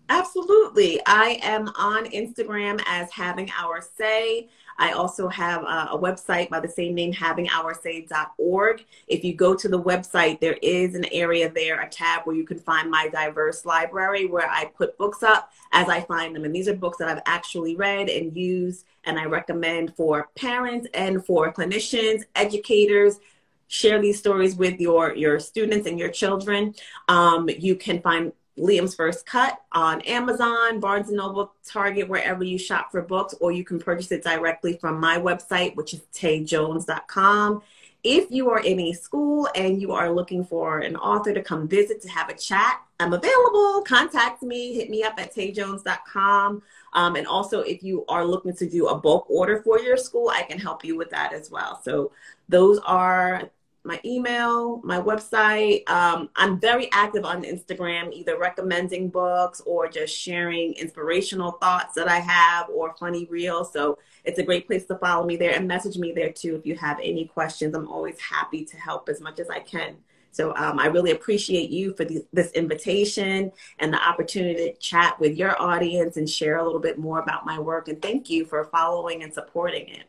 Absolutely. 0.09 0.99
I 1.05 1.39
am 1.41 1.69
on 1.77 2.05
Instagram 2.07 2.81
as 2.87 3.11
having 3.11 3.51
our 3.57 3.81
say. 3.97 4.49
I 4.77 4.91
also 4.91 5.27
have 5.27 5.63
a, 5.63 5.89
a, 5.91 5.99
website 5.99 6.49
by 6.49 6.59
the 6.59 6.67
same 6.67 6.95
name, 6.95 7.13
havingourSay.org. 7.13 8.85
If 9.07 9.23
you 9.23 9.33
go 9.33 9.55
to 9.55 9.67
the 9.67 9.81
website, 9.81 10.39
there 10.39 10.57
is 10.61 10.95
an 10.95 11.05
area 11.11 11.51
there, 11.51 11.81
a 11.81 11.89
tab 11.89 12.23
where 12.23 12.35
you 12.35 12.45
can 12.45 12.59
find 12.59 12.89
my 12.89 13.07
diverse 13.09 13.65
library 13.65 14.25
where 14.25 14.49
I 14.49 14.65
put 14.65 14.97
books 14.97 15.23
up 15.23 15.51
as 15.71 15.89
I 15.89 16.01
find 16.01 16.35
them. 16.35 16.45
And 16.45 16.55
these 16.55 16.67
are 16.67 16.75
books 16.75 16.97
that 16.97 17.09
I've 17.09 17.23
actually 17.25 17.75
read 17.75 18.09
and 18.09 18.35
used, 18.35 18.85
and 19.03 19.19
I 19.19 19.25
recommend 19.25 19.95
for 19.95 20.29
parents 20.35 20.87
and 20.93 21.25
for 21.25 21.53
clinicians, 21.53 22.23
educators, 22.35 23.19
share 23.67 23.99
these 23.99 24.19
stories 24.19 24.55
with 24.55 24.79
your 24.79 25.15
your 25.15 25.39
students 25.39 25.87
and 25.87 25.97
your 25.97 26.09
children. 26.09 26.75
Um, 27.07 27.49
you 27.49 27.75
can 27.75 28.01
find 28.01 28.31
Liam's 28.57 28.95
First 28.95 29.25
Cut 29.25 29.59
on 29.71 30.01
Amazon, 30.01 30.79
Barnes 30.79 31.07
and 31.07 31.17
Noble, 31.17 31.53
Target, 31.65 32.07
wherever 32.07 32.43
you 32.43 32.57
shop 32.57 32.91
for 32.91 33.01
books, 33.01 33.33
or 33.39 33.51
you 33.51 33.63
can 33.63 33.79
purchase 33.79 34.11
it 34.11 34.23
directly 34.23 34.77
from 34.77 34.99
my 34.99 35.17
website, 35.17 35.75
which 35.75 35.93
is 35.93 36.01
tayejones.com. 36.13 37.61
If 38.03 38.29
you 38.31 38.49
are 38.49 38.59
in 38.59 38.79
a 38.81 38.93
school 38.93 39.47
and 39.55 39.81
you 39.81 39.93
are 39.93 40.11
looking 40.11 40.43
for 40.43 40.79
an 40.79 40.97
author 40.97 41.33
to 41.33 41.41
come 41.41 41.67
visit 41.69 42.01
to 42.01 42.09
have 42.09 42.29
a 42.29 42.33
chat, 42.33 42.81
I'm 42.99 43.13
available. 43.13 43.81
Contact 43.81 44.43
me, 44.43 44.73
hit 44.73 44.89
me 44.89 45.03
up 45.03 45.13
at 45.17 45.33
tayejones.com. 45.33 46.61
Um, 46.93 47.15
and 47.15 47.25
also, 47.25 47.61
if 47.61 47.81
you 47.81 48.05
are 48.07 48.25
looking 48.25 48.55
to 48.57 48.69
do 48.69 48.87
a 48.87 48.97
bulk 48.97 49.25
order 49.29 49.61
for 49.61 49.79
your 49.79 49.97
school, 49.97 50.29
I 50.29 50.43
can 50.43 50.59
help 50.59 50.83
you 50.83 50.97
with 50.97 51.09
that 51.11 51.33
as 51.33 51.49
well. 51.49 51.81
So, 51.83 52.11
those 52.49 52.77
are 52.79 53.49
my 53.83 53.99
email, 54.05 54.81
my 54.83 54.99
website. 54.99 55.87
Um, 55.89 56.29
I'm 56.35 56.59
very 56.59 56.89
active 56.91 57.25
on 57.25 57.43
Instagram, 57.43 58.13
either 58.13 58.37
recommending 58.37 59.09
books 59.09 59.61
or 59.65 59.87
just 59.87 60.15
sharing 60.17 60.73
inspirational 60.73 61.53
thoughts 61.53 61.95
that 61.95 62.07
I 62.07 62.19
have 62.19 62.69
or 62.69 62.95
funny 62.95 63.27
reels. 63.29 63.73
So 63.73 63.97
it's 64.23 64.39
a 64.39 64.43
great 64.43 64.67
place 64.67 64.85
to 64.85 64.97
follow 64.97 65.25
me 65.25 65.35
there 65.35 65.53
and 65.53 65.67
message 65.67 65.97
me 65.97 66.13
there 66.13 66.31
too 66.31 66.55
if 66.55 66.65
you 66.65 66.75
have 66.75 66.99
any 67.01 67.25
questions. 67.25 67.75
I'm 67.75 67.89
always 67.89 68.19
happy 68.19 68.63
to 68.65 68.77
help 68.77 69.09
as 69.09 69.19
much 69.19 69.39
as 69.39 69.49
I 69.49 69.59
can. 69.59 69.97
So 70.31 70.55
um, 70.55 70.79
I 70.79 70.87
really 70.87 71.11
appreciate 71.11 71.69
you 71.69 71.93
for 71.93 72.05
the, 72.05 72.25
this 72.33 72.51
invitation 72.53 73.51
and 73.77 73.93
the 73.93 74.01
opportunity 74.01 74.71
to 74.71 74.77
chat 74.77 75.19
with 75.19 75.37
your 75.37 75.61
audience 75.61 76.17
and 76.17 76.27
share 76.27 76.57
a 76.57 76.63
little 76.63 76.79
bit 76.79 76.97
more 76.97 77.19
about 77.19 77.45
my 77.45 77.59
work. 77.59 77.87
And 77.87 78.01
thank 78.01 78.31
you 78.31 78.45
for 78.45 78.63
following 78.65 79.21
and 79.21 79.31
supporting 79.31 79.89
it. 79.89 80.05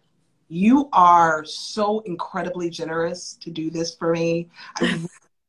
You 0.48 0.88
are 0.92 1.44
so 1.44 2.00
incredibly 2.00 2.70
generous 2.70 3.35
to 3.40 3.50
do 3.50 3.70
this 3.70 3.94
for 3.94 4.12
me, 4.12 4.48